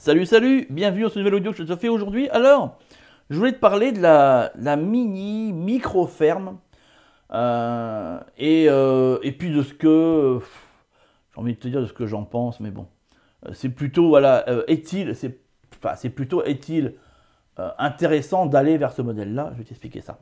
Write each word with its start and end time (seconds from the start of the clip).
Salut, 0.00 0.24
salut, 0.24 0.66
bienvenue 0.70 1.02
dans 1.02 1.10
ce 1.10 1.18
nouvel 1.18 1.34
audio 1.34 1.50
que 1.50 1.58
je 1.58 1.62
te 1.62 1.76
fais 1.76 1.90
aujourd'hui. 1.90 2.30
Alors, 2.30 2.78
je 3.28 3.36
voulais 3.36 3.52
te 3.52 3.58
parler 3.58 3.92
de 3.92 4.00
la, 4.00 4.50
mini 4.76 5.52
micro-ferme 5.52 6.56
euh, 7.34 8.18
euh, 8.40 9.18
et, 9.22 9.32
puis 9.32 9.50
de 9.50 9.62
ce 9.62 9.74
que, 9.74 10.40
j'ai 11.34 11.38
envie 11.38 11.52
de 11.52 11.58
te 11.58 11.68
dire 11.68 11.82
de 11.82 11.86
ce 11.86 11.92
que 11.92 12.06
j'en 12.06 12.24
pense, 12.24 12.60
mais 12.60 12.70
bon, 12.70 12.86
euh, 13.44 13.50
c'est 13.52 13.68
plutôt, 13.68 14.08
voilà, 14.08 14.46
est-il, 14.68 15.14
c'est 15.14 15.38
enfin, 15.84 16.08
plutôt, 16.08 16.42
est-il 16.44 16.94
intéressant 17.58 18.46
d'aller 18.46 18.78
vers 18.78 18.92
ce 18.92 19.02
modèle-là? 19.02 19.50
Je 19.52 19.58
vais 19.58 19.64
t'expliquer 19.64 20.00
ça. 20.00 20.18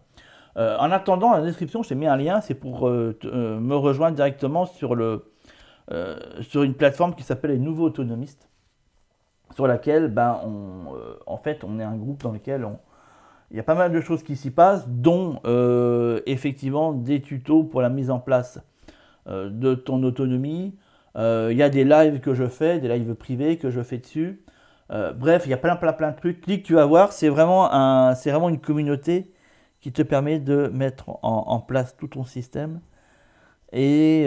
en 0.56 0.90
attendant, 0.90 1.30
dans 1.30 1.36
la 1.36 1.44
description, 1.44 1.84
je 1.84 1.90
t'ai 1.90 1.94
mis 1.94 2.08
un 2.08 2.16
lien, 2.16 2.40
c'est 2.40 2.54
pour 2.54 2.88
me 2.90 3.74
rejoindre 3.76 4.16
directement 4.16 4.66
sur 4.66 4.96
une 4.96 6.74
plateforme 6.74 7.14
qui 7.14 7.22
s'appelle 7.22 7.52
les 7.52 7.58
Nouveaux 7.58 7.84
Autonomistes 7.84 8.48
sur 9.54 9.66
laquelle, 9.66 10.08
ben, 10.08 10.40
on, 10.44 10.94
euh, 10.94 11.18
en 11.26 11.38
fait, 11.38 11.64
on 11.64 11.78
est 11.80 11.84
un 11.84 11.96
groupe 11.96 12.22
dans 12.22 12.32
lequel 12.32 12.64
on, 12.64 12.78
il 13.50 13.56
y 13.56 13.60
a 13.60 13.62
pas 13.62 13.74
mal 13.74 13.92
de 13.92 14.00
choses 14.00 14.22
qui 14.22 14.36
s'y 14.36 14.50
passent, 14.50 14.86
dont 14.88 15.40
euh, 15.46 16.20
effectivement 16.26 16.92
des 16.92 17.22
tutos 17.22 17.64
pour 17.64 17.80
la 17.80 17.88
mise 17.88 18.10
en 18.10 18.18
place 18.18 18.60
euh, 19.26 19.48
de 19.50 19.74
ton 19.74 20.02
autonomie. 20.02 20.76
il 21.16 21.56
y 21.56 21.62
a 21.62 21.70
des 21.70 21.84
lives 21.84 22.20
que 22.20 22.34
je 22.34 22.46
fais, 22.46 22.78
des 22.78 22.88
lives 22.88 23.14
privés 23.14 23.56
que 23.58 23.70
je 23.70 23.82
fais 23.82 23.98
dessus. 23.98 24.42
bref, 24.90 25.44
il 25.46 25.50
y 25.50 25.54
a 25.54 25.56
plein, 25.56 25.76
plein, 25.76 25.92
plein 25.92 26.10
de 26.10 26.16
trucs. 26.16 26.42
Clique, 26.42 26.62
tu 26.62 26.74
vas 26.74 26.86
voir, 26.86 27.12
c'est 27.12 27.28
vraiment, 27.28 27.72
un, 27.72 28.14
c'est 28.14 28.30
vraiment 28.30 28.48
une 28.48 28.60
communauté 28.60 29.32
qui 29.80 29.92
te 29.92 30.02
permet 30.02 30.38
de 30.40 30.68
mettre 30.68 31.08
en, 31.08 31.18
en 31.22 31.60
place 31.60 31.96
tout 31.96 32.08
ton 32.08 32.24
système 32.24 32.80
et, 33.72 34.24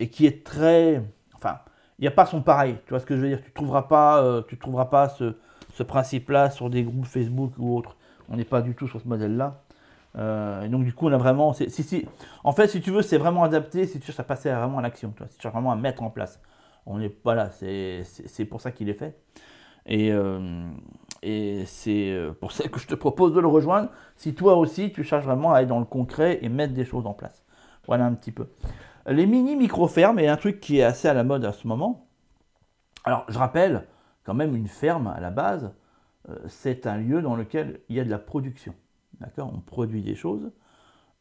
et 0.00 0.08
qui 0.10 0.26
est 0.26 0.44
très. 0.44 1.02
Enfin, 1.34 1.60
il 2.00 2.04
n'y 2.04 2.08
a 2.08 2.12
pas 2.12 2.24
son 2.24 2.40
pareil. 2.40 2.76
Tu 2.86 2.90
vois 2.90 2.98
ce 2.98 3.04
que 3.04 3.14
je 3.14 3.20
veux 3.20 3.28
dire? 3.28 3.42
Tu 3.42 3.50
ne 3.50 3.54
trouveras 3.54 3.82
pas, 3.82 4.22
euh, 4.22 4.42
tu 4.48 4.56
trouveras 4.56 4.86
pas 4.86 5.10
ce, 5.10 5.34
principe-là 5.82 6.50
sur 6.50 6.68
des 6.70 6.82
groupes 6.82 7.04
Facebook 7.04 7.52
ou 7.58 7.76
autres. 7.76 7.96
On 8.30 8.36
n'est 8.36 8.44
pas 8.44 8.62
du 8.62 8.74
tout 8.74 8.88
sur 8.88 9.00
ce 9.00 9.06
modèle-là. 9.06 9.62
Euh, 10.16 10.62
et 10.62 10.68
donc 10.68 10.84
du 10.84 10.94
coup, 10.94 11.08
on 11.08 11.12
a 11.12 11.18
vraiment... 11.18 11.52
Si, 11.52 11.70
si, 11.70 12.06
en 12.42 12.52
fait, 12.52 12.68
si 12.68 12.80
tu 12.80 12.90
veux, 12.90 13.02
c'est 13.02 13.18
vraiment 13.18 13.44
adapté 13.44 13.86
si 13.86 14.00
tu 14.00 14.06
cherches 14.06 14.20
à 14.20 14.24
passer 14.24 14.50
vraiment 14.50 14.78
à 14.78 14.82
l'action. 14.82 15.12
Si 15.28 15.36
tu 15.36 15.42
cherches 15.42 15.54
vraiment 15.54 15.72
à 15.72 15.76
mettre 15.76 16.02
en 16.02 16.10
place. 16.10 16.40
On 16.86 17.00
est 17.00 17.14
voilà, 17.22 17.50
c'est 17.50 18.44
pour 18.48 18.62
ça 18.62 18.72
qu'il 18.72 18.88
est 18.88 18.94
fait. 18.94 19.20
Et, 19.84 20.10
euh, 20.12 20.70
et 21.22 21.64
c'est 21.66 22.14
pour 22.40 22.52
ça 22.52 22.66
que 22.68 22.80
je 22.80 22.86
te 22.86 22.94
propose 22.94 23.34
de 23.34 23.40
le 23.40 23.48
rejoindre. 23.48 23.90
Si 24.16 24.34
toi 24.34 24.56
aussi, 24.56 24.90
tu 24.90 25.04
cherches 25.04 25.24
vraiment 25.24 25.52
à 25.52 25.58
aller 25.58 25.66
dans 25.66 25.78
le 25.78 25.84
concret 25.84 26.38
et 26.40 26.48
mettre 26.48 26.72
des 26.72 26.86
choses 26.86 27.06
en 27.06 27.12
place. 27.12 27.44
Voilà 27.86 28.06
un 28.06 28.14
petit 28.14 28.32
peu. 28.32 28.46
Les 29.10 29.26
mini 29.26 29.56
micro-fermes 29.56 30.20
est 30.20 30.28
un 30.28 30.36
truc 30.36 30.60
qui 30.60 30.78
est 30.78 30.84
assez 30.84 31.08
à 31.08 31.14
la 31.14 31.24
mode 31.24 31.44
à 31.44 31.52
ce 31.52 31.66
moment. 31.66 32.06
Alors, 33.02 33.24
je 33.28 33.36
rappelle, 33.36 33.88
quand 34.22 34.34
même, 34.34 34.54
une 34.54 34.68
ferme 34.68 35.08
à 35.08 35.18
la 35.18 35.32
base, 35.32 35.74
euh, 36.28 36.36
c'est 36.46 36.86
un 36.86 36.96
lieu 36.96 37.20
dans 37.20 37.34
lequel 37.34 37.80
il 37.88 37.96
y 37.96 38.00
a 38.00 38.04
de 38.04 38.10
la 38.10 38.20
production. 38.20 38.72
D'accord? 39.18 39.50
On 39.52 39.58
produit 39.58 40.02
des 40.02 40.14
choses. 40.14 40.52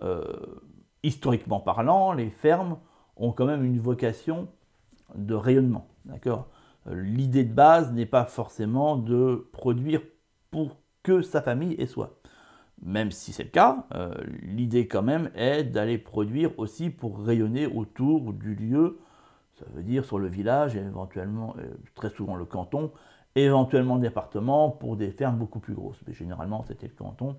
Euh, 0.04 0.22
historiquement 1.02 1.60
parlant, 1.60 2.14
les 2.14 2.30
fermes 2.30 2.78
ont 3.16 3.32
quand 3.32 3.45
même 3.45 3.66
une 3.66 3.80
vocation 3.80 4.50
de 5.16 5.34
rayonnement. 5.34 5.88
D'accord? 6.06 6.48
Euh, 6.88 7.02
L'idée 7.02 7.44
de 7.44 7.54
base 7.54 7.92
n'est 7.92 8.06
pas 8.06 8.26
forcément 8.26 8.98
de 8.98 9.50
produire 9.52 10.02
pour 10.52 10.78
que 11.02 11.23
sa 11.23 11.42
famille 11.42 11.73
et 11.80 11.88
soi 11.88 12.19
même 12.81 13.11
si 13.11 13.33
c'est 13.33 13.44
le 13.44 13.49
cas, 13.49 13.85
euh, 13.94 14.13
l'idée 14.41 14.88
quand 14.88 15.02
même 15.02 15.30
est 15.35 15.63
d'aller 15.63 15.97
produire 15.97 16.58
aussi 16.58 16.89
pour 16.89 17.19
rayonner 17.19 17.67
autour 17.67 18.33
du 18.33 18.55
lieu, 18.55 18.99
ça 19.55 19.66
veut 19.73 19.83
dire 19.83 20.05
sur 20.05 20.19
le 20.19 20.27
village 20.27 20.75
et 20.75 20.80
éventuellement, 20.80 21.55
euh, 21.59 21.73
très 21.95 22.09
souvent 22.09 22.36
le 22.36 22.45
canton, 22.45 22.91
éventuellement 23.36 23.95
le 23.95 24.02
département 24.02 24.69
pour 24.69 24.95
des 24.95 25.11
fermes 25.11 25.38
beaucoup 25.38 25.59
plus 25.59 25.73
grosses. 25.73 26.02
Mais 26.08 26.13
généralement 26.13 26.63
c'était 26.67 26.88
le 26.88 26.94
canton 26.94 27.36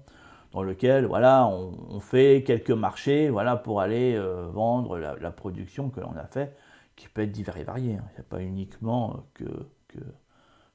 dans 0.53 0.63
lequel 0.63 1.07
voilà, 1.07 1.47
on, 1.47 2.01
fait 2.01 2.43
quelques 2.45 2.71
marchés 2.71 3.31
voilà, 3.31 3.57
pour 3.57 3.81
aller 3.81 4.17
euh, 4.17 4.49
vendre 4.53 4.99
la, 4.99 5.31
production 5.31 5.91
que 5.91 6.01
l'on 6.01 6.17
a 6.17 6.25
fait, 6.25 6.57
qui 6.97 7.09
peut 7.09 7.23
être 7.23 7.31
divers 7.31 7.57
et 7.57 7.65
varié. 7.65 7.95
Hein. 7.95 8.05
Il 8.11 8.15
n'y 8.15 8.21
a 8.21 8.25
pas 8.29 8.43
uniquement 8.43 9.25
que, 9.33 9.45
que, 9.87 9.99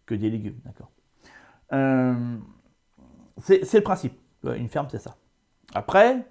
que 0.05 0.15
des 0.15 0.29
légumes. 0.29 0.59
D'accord 0.63 0.91
c'est 3.37 3.73
le 3.73 3.81
principe. 3.81 4.13
Une 4.53 4.69
ferme, 4.69 4.87
c'est 4.89 4.99
ça. 4.99 5.15
Après, 5.73 6.25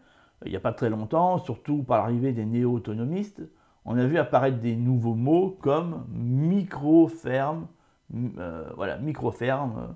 il 0.44 0.50
n'y 0.50 0.56
a 0.56 0.60
pas 0.60 0.72
très 0.72 0.91
longtemps, 0.91 1.38
surtout 1.38 1.82
par 1.82 1.98
l'arrivée 1.98 2.32
des 2.32 2.44
néo-autonomistes, 2.44 3.42
on 3.84 3.98
a 3.98 4.06
vu 4.06 4.19
apparaître 4.19 4.58
des 4.58 4.76
nouveaux 4.76 5.14
mots 5.14 5.58
comme 5.60 6.06
micro-ferme, 6.08 7.66
euh, 8.38 8.70
voilà, 8.76 8.97
micro-ferme, 8.97 9.74
euh, 9.78 9.92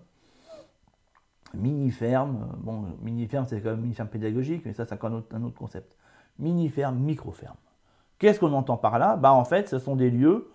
mini-ferme. 1.55 2.49
Bon, 2.59 2.85
mini-ferme, 3.03 3.47
c'est 3.47 3.61
quand 3.63 3.71
même 3.71 3.81
mini-ferme 3.81 4.09
pédagogique, 4.09 4.63
mais 4.67 4.75
ça, 4.75 4.85
c'est 4.85 4.95
encore 4.95 5.11
un 5.11 5.43
autre, 5.43 5.57
concept. 5.57 5.97
Mini-ferme, 6.39 6.99
micro-ferme. 6.99 7.57
Qu'est-ce 8.19 8.41
qu'on 8.41 8.53
entend 8.53 8.77
par 8.77 8.99
là? 8.99 9.17
Bah, 9.17 9.33
En 9.33 9.45
fait, 9.45 9.69
ce 9.69 9.79
sont 9.79 9.97
des 9.97 10.11
lieux 10.11 10.51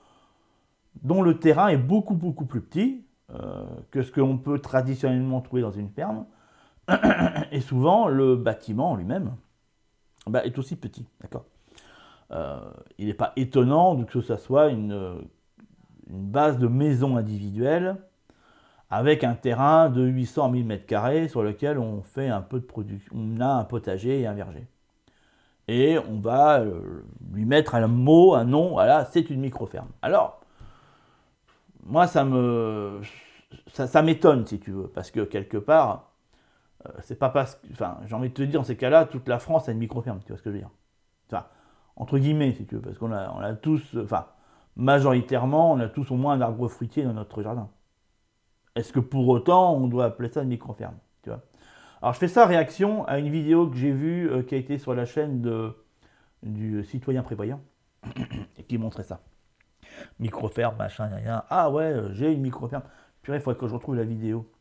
dont 1.02 1.24
le 1.24 1.40
terrain 1.40 1.70
est 1.70 1.78
beaucoup, 1.78 2.14
beaucoup 2.14 2.46
plus 2.46 2.62
petit 2.62 3.06
euh, 3.32 3.66
que 3.90 4.04
ce 4.04 4.12
qu'on 4.12 4.38
peut 4.38 4.60
traditionnellement 4.60 5.42
trouver 5.42 5.64
dans 5.64 5.72
une 5.72 5.90
ferme. 5.90 6.26
Et 7.52 7.62
souvent, 7.62 8.08
le 8.08 8.36
bâtiment 8.36 8.96
lui-même 8.96 9.36
bah, 10.28 10.46
est 10.46 10.58
aussi 10.58 10.76
petit. 10.76 11.06
D'accord? 11.22 11.46
Euh, 12.32 12.60
Il 12.98 13.08
n'est 13.08 13.14
pas 13.14 13.34
étonnant 13.36 14.02
que 14.04 14.22
ce 14.22 14.36
soit 14.38 14.70
une, 14.70 15.18
base 16.08 16.58
de 16.58 16.68
maison 16.68 17.18
individuelle 17.18 17.96
avec 18.90 19.24
un 19.24 19.34
terrain 19.34 19.90
de 19.90 20.04
800 20.04 20.52
000 20.52 20.68
m2 20.68 21.28
sur 21.30 21.42
lequel 21.42 21.80
on 21.80 22.02
fait 22.04 22.28
un 22.28 22.42
peu 22.42 22.60
de 22.60 22.66
production. 22.66 23.12
On 23.16 23.40
a 23.40 23.48
un 23.48 23.64
potager 23.64 24.20
et 24.20 24.28
un 24.28 24.34
verger. 24.34 24.68
Et 25.68 25.98
on 25.98 26.20
va 26.20 26.60
euh, 26.60 27.04
lui 27.32 27.46
mettre 27.46 27.74
un 27.76 27.88
mot, 27.88 28.34
un 28.36 28.44
nom, 28.44 28.72
voilà, 28.72 29.06
c'est 29.06 29.30
une 29.30 29.40
micro-ferme. 29.40 29.88
Alors, 30.02 30.42
moi, 31.86 32.06
ça 32.06 32.26
me. 32.26 33.00
ça 33.68 34.02
m'étonne, 34.02 34.46
si 34.46 34.60
tu 34.60 34.72
veux, 34.72 34.88
parce 34.88 35.10
que 35.10 35.22
quelque 35.22 35.58
part, 35.58 36.13
euh, 36.86 36.92
c'est 37.02 37.18
pas 37.18 37.30
parce 37.30 37.56
que. 37.56 37.68
Enfin, 37.72 37.98
j'ai 38.06 38.16
envie 38.16 38.30
de 38.30 38.34
te 38.34 38.42
dire, 38.42 38.60
dans 38.60 38.66
ces 38.66 38.78
cas-là, 38.78 39.06
toute 39.06 39.28
la 39.28 39.40
France 39.40 39.70
a 39.70 39.72
une 39.72 39.80
micro-ferme, 39.80 40.20
tu 40.26 40.30
vois 40.30 40.38
ce 40.38 40.44
que 40.44 40.50
je 40.50 40.56
veux 40.56 40.60
dire 40.62 40.72
Enfin, 41.28 41.46
entre 41.96 42.18
guillemets, 42.18 42.54
si 42.54 42.66
tu 42.66 42.76
veux, 42.76 42.82
parce 42.82 42.98
qu'on 42.98 43.12
a, 43.12 43.54
tous. 43.56 43.98
Enfin, 44.02 44.28
majoritairement, 44.76 45.72
on 45.72 45.80
a 45.80 45.88
tous 45.88 46.12
au 46.12 46.16
moins 46.16 46.34
un 46.34 46.42
arbre 46.42 46.68
fruitier 46.68 47.04
dans 47.04 47.14
notre 47.14 47.42
jardin. 47.42 47.70
Est-ce 48.76 48.92
que 48.92 49.00
pour 49.00 49.28
autant, 49.30 49.76
on 49.76 49.88
doit 49.88 50.06
appeler 50.06 50.30
ça 50.30 50.42
une 50.42 50.50
micro-ferme 50.50 50.96
tu 51.22 51.30
vois? 51.30 51.44
Alors, 52.02 52.14
je 52.14 52.20
fais 52.20 52.28
ça 52.28 52.46
réaction 52.46 53.06
à 53.06 53.20
une 53.20 53.30
vidéo 53.30 53.70
que 53.70 53.78
j'ai 53.78 53.92
vue 53.92 54.30
euh, 54.30 54.44
qui 54.44 54.56
a 54.56 54.58
été 54.58 54.78
sur 54.78 54.94
la 54.94 55.06
chaîne 55.06 55.42
de, 55.42 55.74
du 56.42 56.84
citoyen 56.84 57.24
prévoyant 57.24 57.62
et 58.58 58.64
qui 58.64 58.78
montrait 58.78 59.04
ça. 59.04 59.22
Micro-ferme, 60.20 60.76
machin, 60.78 61.06
rien. 61.08 61.44
Ah 61.50 61.70
ouais, 61.70 61.84
euh, 61.84 62.14
j'ai 62.14 62.32
une 62.34 62.42
micro-ferme. 62.42 62.84
Purée, 63.22 63.38
il 63.38 63.42
faudrait 63.42 63.60
que 63.60 63.68
je 63.68 63.74
retrouve 63.74 63.96
la 63.96 64.04
vidéo. 64.04 64.52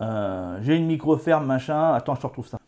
Euh, 0.00 0.58
j'ai 0.62 0.76
une 0.76 0.86
micro-ferme, 0.86 1.46
machin. 1.46 1.94
Attends, 1.94 2.14
je 2.14 2.20
te 2.20 2.26
retrouve 2.26 2.46
ça. 2.46 2.58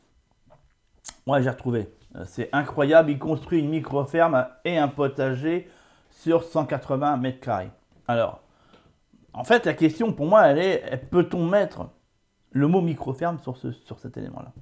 Ouais, 1.26 1.42
j'ai 1.42 1.50
retrouvé. 1.50 1.92
Euh, 2.16 2.24
c'est 2.26 2.48
incroyable. 2.52 3.10
Il 3.10 3.18
construit 3.18 3.60
une 3.60 3.70
micro-ferme 3.70 4.46
et 4.64 4.78
un 4.78 4.88
potager 4.88 5.70
sur 6.10 6.42
180 6.42 7.16
mètres 7.18 7.40
carrés. 7.40 7.70
Alors, 8.08 8.40
en 9.32 9.44
fait, 9.44 9.64
la 9.66 9.74
question 9.74 10.12
pour 10.12 10.26
moi, 10.26 10.46
elle 10.46 10.58
est 10.58 11.08
peut-on 11.10 11.46
mettre 11.46 11.88
le 12.50 12.66
mot 12.66 12.80
micro-ferme 12.80 13.38
sur, 13.38 13.56
ce, 13.56 13.70
sur 13.70 14.00
cet 14.00 14.16
élément-là? 14.16 14.52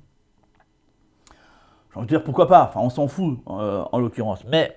J'ai 1.91 1.97
envie 1.97 2.07
de 2.07 2.11
dire 2.11 2.23
pourquoi 2.23 2.49
pas? 2.49 2.65
Enfin, 2.65 2.81
on 2.81 2.91
s'en 2.91 3.09
fout 3.09 3.39
euh, 3.49 3.83
en 3.91 3.99
l'occurrence. 3.99 4.45
Mais 4.45 4.77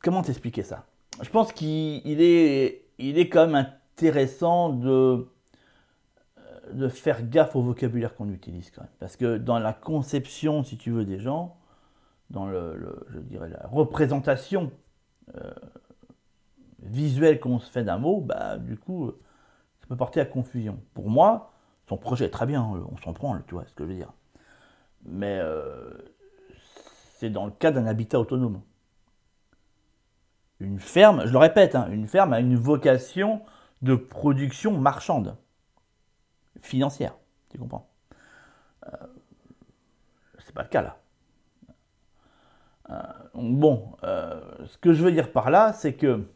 comment 0.00 0.22
t'expliquer 0.22 0.64
ça? 0.64 0.86
Je 1.22 1.30
pense 1.30 1.52
qu'il 1.52 2.20
est, 2.20 2.86
il 2.98 3.18
est 3.18 3.28
quand 3.28 3.46
même 3.46 3.70
intéressant 4.00 4.70
de, 4.70 5.28
de 6.72 6.88
faire 6.88 7.22
gaffe 7.28 7.54
au 7.54 7.60
vocabulaire 7.60 8.14
qu'on 8.14 8.30
utilise 8.30 8.70
quand 8.70 8.80
même. 8.80 8.90
Parce 8.98 9.16
que 9.16 9.36
dans 9.36 9.58
la 9.58 9.74
conception, 9.74 10.64
si 10.64 10.78
tu 10.78 10.90
veux, 10.90 11.04
des 11.04 11.18
gens, 11.18 11.58
dans 12.30 12.46
le, 12.46 13.04
je 13.10 13.18
dirais 13.18 13.50
la 13.50 13.66
représentation 13.66 14.72
euh, 15.36 15.52
visuelle 16.82 17.40
qu'on 17.40 17.58
se 17.58 17.70
fait 17.70 17.84
d'un 17.84 17.98
mot, 17.98 18.22
bah 18.22 18.56
du 18.56 18.78
coup, 18.78 19.12
ça 19.80 19.86
peut 19.86 19.96
porter 19.96 20.20
à 20.20 20.24
confusion. 20.24 20.80
Pour 20.94 21.10
moi, 21.10 21.52
son 21.86 21.98
projet 21.98 22.26
est 22.26 22.30
très 22.30 22.46
bien, 22.46 22.62
on 22.62 22.96
s'en 22.98 23.12
prend, 23.12 23.38
tu 23.46 23.54
vois 23.54 23.66
ce 23.66 23.74
que 23.74 23.84
je 23.84 23.90
veux 23.90 23.96
dire. 23.96 24.12
Mais 25.04 25.38
euh, 25.40 25.90
c'est 27.18 27.30
dans 27.30 27.44
le 27.44 27.52
cas 27.52 27.70
d'un 27.70 27.86
habitat 27.86 28.18
autonome. 28.18 28.62
Une 30.58 30.78
ferme, 30.78 31.26
je 31.26 31.32
le 31.32 31.38
répète, 31.38 31.74
hein, 31.74 31.88
une 31.90 32.06
ferme 32.06 32.32
a 32.32 32.40
une 32.40 32.56
vocation 32.56 33.42
de 33.82 33.94
production 33.94 34.78
marchande, 34.78 35.36
financière, 36.60 37.14
tu 37.50 37.58
comprends? 37.58 37.88
Euh, 38.86 39.06
C'est 40.38 40.54
pas 40.54 40.62
le 40.62 40.68
cas 40.68 40.82
là. 40.82 40.96
Euh, 42.90 43.02
bon, 43.34 43.92
euh, 44.04 44.40
ce 44.66 44.78
que 44.78 44.92
je 44.92 45.02
veux 45.02 45.12
dire 45.12 45.32
par 45.32 45.50
là, 45.50 45.72
c'est 45.72 45.94
que 45.94 46.26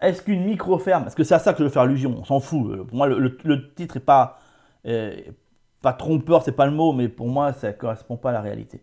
Est-ce 0.00 0.22
qu'une 0.22 0.44
micro-ferme, 0.44 1.02
parce 1.02 1.14
que 1.14 1.24
c'est 1.24 1.34
à 1.34 1.38
ça 1.38 1.52
que 1.52 1.60
je 1.60 1.64
veux 1.64 1.70
faire 1.70 1.82
allusion, 1.82 2.14
on 2.18 2.24
s'en 2.24 2.40
fout. 2.40 2.86
Pour 2.86 2.96
moi, 2.96 3.08
le, 3.08 3.74
titre 3.74 3.96
est 3.96 4.00
pas, 4.00 4.38
pas 5.80 5.92
trompeur, 5.94 6.42
c'est 6.42 6.52
pas 6.52 6.66
le 6.66 6.72
mot, 6.72 6.92
mais 6.92 7.08
pour 7.08 7.28
moi, 7.28 7.52
ça 7.54 7.68
ne 7.68 7.72
correspond 7.72 8.16
pas 8.18 8.30
à 8.30 8.32
la 8.32 8.42
réalité. 8.42 8.82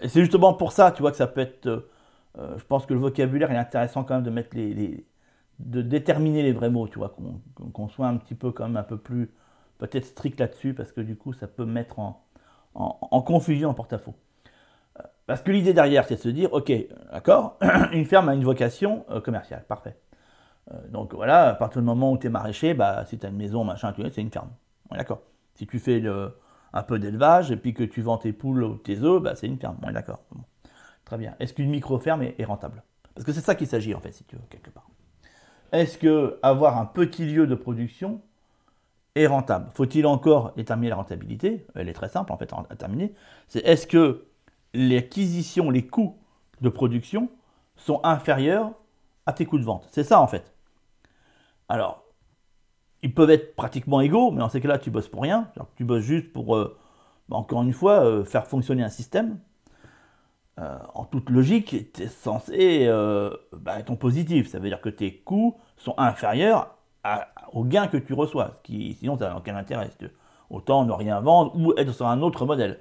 et 0.00 0.08
c'est 0.08 0.20
justement 0.20 0.54
pour 0.54 0.72
ça, 0.72 0.92
tu 0.92 1.02
vois, 1.02 1.10
que 1.10 1.18
ça 1.18 1.26
peut 1.26 1.42
être. 1.42 1.88
je 2.36 2.64
pense 2.64 2.86
que 2.86 2.94
le 2.94 3.00
vocabulaire 3.00 3.50
est 3.52 3.56
intéressant 3.58 4.02
quand 4.04 4.14
même 4.14 4.24
de 4.24 4.30
mettre 4.30 4.56
les, 4.56 5.06
de 5.58 5.82
déterminer 5.82 6.42
les 6.42 6.52
vrais 6.52 6.70
mots, 6.70 6.88
tu 6.88 6.98
vois, 6.98 7.14
qu'on 7.72 7.88
soit 7.88 8.06
un 8.06 8.16
petit 8.16 8.34
peu 8.34 8.52
même 8.60 8.76
un 8.76 8.82
peu 8.82 8.96
plus 8.96 9.30
peut-être 9.78 10.04
strict 10.04 10.38
là-dessus, 10.40 10.74
parce 10.74 10.92
que 10.92 11.00
du 11.00 11.16
coup, 11.16 11.32
ça 11.32 11.46
peut 11.46 11.64
mettre 11.64 11.98
en, 11.98 12.22
confusion 13.22 13.70
en 13.70 13.74
porte-à-faux. 13.74 14.14
Euh, 14.98 15.02
parce 15.26 15.42
que 15.42 15.50
l'idée 15.50 15.72
derrière, 15.72 16.04
c'est 16.06 16.16
de 16.16 16.20
se 16.20 16.28
dire, 16.28 16.52
ok, 16.52 16.72
d'accord, 17.12 17.58
une 17.92 18.04
ferme 18.04 18.28
a 18.28 18.34
une 18.34 18.44
vocation 18.44 19.04
euh, 19.10 19.20
commerciale, 19.20 19.64
parfait. 19.66 19.96
Euh, 20.72 20.88
donc 20.88 21.14
voilà, 21.14 21.50
à 21.50 21.54
partir 21.54 21.80
du 21.80 21.86
moment 21.86 22.12
où 22.12 22.18
tu 22.18 22.26
es 22.26 22.30
maraîcher, 22.30 22.74
bah, 22.74 23.04
si 23.06 23.18
tu 23.18 23.26
as 23.26 23.28
une 23.30 23.36
maison, 23.36 23.64
machin, 23.64 23.92
tu 23.92 24.02
c'est 24.10 24.20
une 24.20 24.30
ferme. 24.30 24.50
d'accord. 24.90 25.22
Si 25.54 25.66
tu 25.66 25.80
fais 25.80 26.00
un 26.72 26.82
peu 26.84 27.00
d'élevage 27.00 27.50
et 27.50 27.56
puis 27.56 27.74
que 27.74 27.82
tu 27.82 28.00
vends 28.00 28.18
tes 28.18 28.32
poules 28.32 28.62
ou 28.62 28.76
tes 28.76 29.00
œufs, 29.00 29.20
bah, 29.20 29.34
c'est 29.34 29.48
une 29.48 29.58
ferme. 29.58 29.76
On 29.82 29.90
d'accord. 29.90 30.22
Très 31.04 31.18
bien. 31.18 31.34
Est-ce 31.40 31.52
qu'une 31.52 31.70
micro-ferme 31.70 32.22
est 32.22 32.44
rentable? 32.44 32.84
Parce 33.12 33.26
que 33.26 33.32
c'est 33.32 33.40
ça 33.40 33.56
qu'il 33.56 33.66
s'agit 33.66 33.92
en 33.96 34.00
fait, 34.00 34.12
si 34.12 34.22
tu 34.22 34.36
veux, 34.36 34.42
quelque 34.48 34.70
part. 34.70 34.77
Est-ce 35.72 35.98
que 35.98 36.38
avoir 36.42 36.78
un 36.78 36.86
petit 36.86 37.26
lieu 37.26 37.46
de 37.46 37.54
production 37.54 38.20
est 39.14 39.26
rentable? 39.26 39.70
Faut-il 39.74 40.06
encore 40.06 40.52
déterminer 40.56 40.90
la 40.90 40.96
rentabilité? 40.96 41.66
Elle 41.74 41.88
est 41.88 41.94
très 41.94 42.08
simple 42.08 42.32
en 42.32 42.36
fait 42.38 42.52
à 42.70 42.76
terminer. 42.76 43.14
C'est 43.48 43.60
est-ce 43.60 43.86
que 43.86 44.26
les 44.74 44.98
acquisitions, 44.98 45.70
les 45.70 45.86
coûts 45.86 46.16
de 46.60 46.68
production 46.68 47.28
sont 47.76 48.00
inférieurs 48.04 48.72
à 49.26 49.32
tes 49.32 49.46
coûts 49.46 49.58
de 49.58 49.64
vente? 49.64 49.86
C'est 49.90 50.04
ça 50.04 50.20
en 50.20 50.26
fait. 50.26 50.54
Alors, 51.68 52.04
ils 53.02 53.14
peuvent 53.14 53.30
être 53.30 53.54
pratiquement 53.54 54.00
égaux, 54.00 54.30
mais 54.30 54.38
dans 54.38 54.48
ces 54.48 54.60
cas-là, 54.60 54.78
tu 54.78 54.90
bosses 54.90 55.08
pour 55.08 55.22
rien. 55.22 55.50
tu 55.76 55.84
bosses 55.84 56.02
juste 56.02 56.32
pour, 56.32 56.56
euh, 56.56 56.76
bah, 57.28 57.36
encore 57.36 57.62
une 57.62 57.72
fois, 57.72 58.04
euh, 58.04 58.24
faire 58.24 58.46
fonctionner 58.46 58.82
un 58.82 58.88
système. 58.88 59.38
Euh, 60.58 60.78
en 60.94 61.04
toute 61.04 61.30
logique, 61.30 61.92
tu 61.92 62.02
es 62.02 62.08
censé 62.08 62.88
bah, 63.52 63.78
être 63.78 63.94
positif. 63.94 64.48
Ça 64.48 64.58
veut 64.58 64.68
dire 64.68 64.80
que 64.80 64.88
tes 64.88 65.14
coûts 65.18 65.56
sont 65.76 65.94
inférieurs 65.98 66.74
au 67.52 67.64
gain 67.64 67.86
que 67.86 67.96
tu 67.96 68.12
reçois, 68.12 68.52
ce 68.56 68.62
qui, 68.62 68.94
sinon 68.94 69.16
ça 69.16 69.28
n'a 69.28 69.36
aucun 69.36 69.56
intérêt. 69.56 69.90
Autant 70.50 70.84
ne 70.84 70.92
rien 70.92 71.20
vendre 71.20 71.54
ou 71.56 71.72
être 71.76 71.92
sur 71.92 72.06
un 72.06 72.20
autre 72.22 72.44
modèle. 72.44 72.80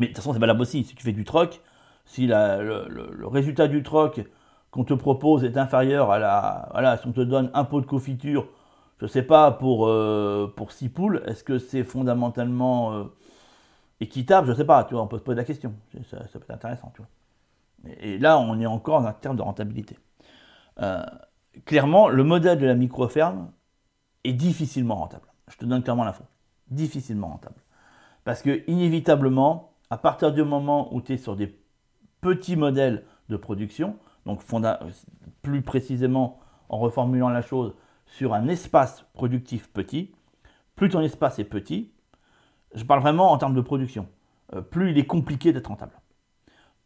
Mais 0.00 0.06
de 0.06 0.12
toute 0.12 0.16
façon, 0.16 0.32
c'est 0.32 0.38
valable 0.38 0.62
aussi. 0.62 0.84
Si 0.84 0.94
tu 0.94 1.02
fais 1.02 1.12
du 1.12 1.24
troc, 1.24 1.60
si 2.04 2.26
le, 2.26 3.26
résultat 3.26 3.68
du 3.68 3.82
troc 3.82 4.24
qu'on 4.70 4.84
te 4.84 4.94
propose 4.94 5.44
est 5.44 5.56
inférieur 5.56 6.10
à 6.10 6.18
la. 6.18 6.68
Voilà, 6.72 6.96
si 6.96 7.06
on 7.06 7.12
te 7.12 7.20
donne 7.20 7.50
un 7.54 7.64
pot 7.64 7.80
de 7.80 7.86
confiture, 7.86 8.48
je 8.98 9.04
ne 9.04 9.08
sais 9.10 9.22
pas, 9.22 9.50
pour, 9.50 9.88
euh, 9.88 10.52
pour 10.56 10.72
6 10.72 10.88
poules, 10.88 11.22
est-ce 11.26 11.44
que 11.44 11.58
c'est 11.58 11.84
fondamentalement 11.84 12.92
euh, 12.94 13.04
équitable 14.00 14.46
Je 14.46 14.52
ne 14.52 14.56
sais 14.56 14.64
pas, 14.64 14.84
tu 14.84 14.94
vois, 14.94 15.02
on 15.02 15.06
peut 15.06 15.18
se 15.18 15.22
poser 15.22 15.36
la 15.36 15.44
question. 15.44 15.74
Ça, 16.10 16.18
peut 16.18 16.38
être 16.40 16.50
intéressant, 16.50 16.92
tu 16.94 17.02
vois. 17.02 17.94
Et, 18.00 18.18
là, 18.18 18.38
on 18.38 18.58
est 18.60 18.66
encore 18.66 19.04
en 19.04 19.12
termes 19.12 19.36
de 19.36 19.42
rentabilité. 19.42 19.98
Euh, 20.80 21.04
clairement, 21.64 22.08
le 22.08 22.24
modèle 22.24 22.58
de 22.58 22.66
la 22.66 22.74
micro-ferme 22.74 23.50
est 24.24 24.32
difficilement 24.32 24.96
rentable. 24.96 25.26
Je 25.48 25.56
te 25.56 25.64
donne 25.64 25.82
clairement 25.82 26.04
l'info. 26.04 26.24
Difficilement 26.70 27.28
rentable. 27.28 27.60
Parce 28.24 28.42
que, 28.42 28.62
inévitablement, 28.70 29.72
à 29.90 29.98
partir 29.98 30.32
du 30.32 30.42
moment 30.44 30.94
où 30.94 31.00
tu 31.00 31.14
es 31.14 31.16
sur 31.16 31.36
des 31.36 31.58
petits 32.20 32.56
modèles 32.56 33.04
de 33.28 33.36
production, 33.36 33.96
donc 34.26 34.42
plus 35.42 35.62
précisément 35.62 36.40
en 36.68 36.78
reformulant 36.78 37.30
la 37.30 37.42
chose 37.42 37.74
sur 38.06 38.34
un 38.34 38.48
espace 38.48 39.04
productif 39.14 39.72
petit, 39.72 40.12
plus 40.76 40.88
ton 40.88 41.00
espace 41.00 41.38
est 41.38 41.44
petit, 41.44 41.92
je 42.74 42.84
parle 42.84 43.00
vraiment 43.00 43.32
en 43.32 43.38
termes 43.38 43.54
de 43.54 43.60
production, 43.60 44.06
euh, 44.54 44.60
plus 44.60 44.90
il 44.90 44.98
est 44.98 45.06
compliqué 45.06 45.52
d'être 45.52 45.68
rentable. 45.68 45.92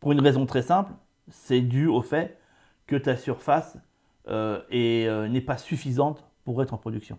Pour 0.01 0.13
une 0.13 0.21
raison 0.21 0.47
très 0.47 0.63
simple, 0.63 0.93
c'est 1.31 1.61
dû 1.61 1.87
au 1.87 2.03
fait 2.03 2.39
que 2.87 2.97
ta 2.97 3.17
surface 3.17 3.79
euh, 4.29 4.61
euh, 4.73 5.29
n'est 5.29 5.41
pas 5.41 5.57
suffisante 5.57 6.25
pour 6.45 6.63
être 6.63 6.75
en 6.75 6.79
production. 6.79 7.19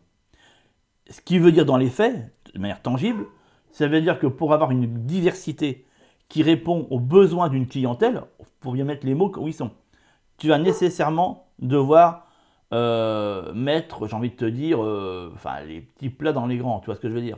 Ce 1.09 1.21
qui 1.21 1.39
veut 1.39 1.51
dire 1.51 1.65
dans 1.65 1.77
les 1.77 1.89
faits, 1.89 2.31
de 2.53 2.59
manière 2.59 2.81
tangible, 2.81 3.25
ça 3.71 3.87
veut 3.87 4.01
dire 4.01 4.19
que 4.19 4.27
pour 4.27 4.53
avoir 4.53 4.71
une 4.71 5.05
diversité 5.05 5.85
qui 6.29 6.41
répond 6.41 6.87
aux 6.89 6.99
besoins 6.99 7.49
d'une 7.49 7.67
clientèle, 7.67 8.23
pour 8.59 8.73
bien 8.73 8.85
mettre 8.85 9.05
les 9.05 9.13
mots 9.13 9.31
où 9.37 9.47
ils 9.47 9.53
sont, 9.53 9.71
tu 10.37 10.47
vas 10.47 10.57
nécessairement 10.57 11.47
devoir 11.59 12.23
mettre, 13.53 14.07
j'ai 14.07 14.15
envie 14.15 14.31
de 14.31 14.35
te 14.35 14.45
dire, 14.45 14.79
enfin, 15.33 15.61
les 15.61 15.81
petits 15.81 16.09
plats 16.09 16.33
dans 16.33 16.45
les 16.45 16.57
grands, 16.57 16.79
tu 16.79 16.87
vois 16.87 16.95
ce 16.95 16.99
que 16.99 17.07
je 17.07 17.13
veux 17.13 17.21
dire. 17.21 17.37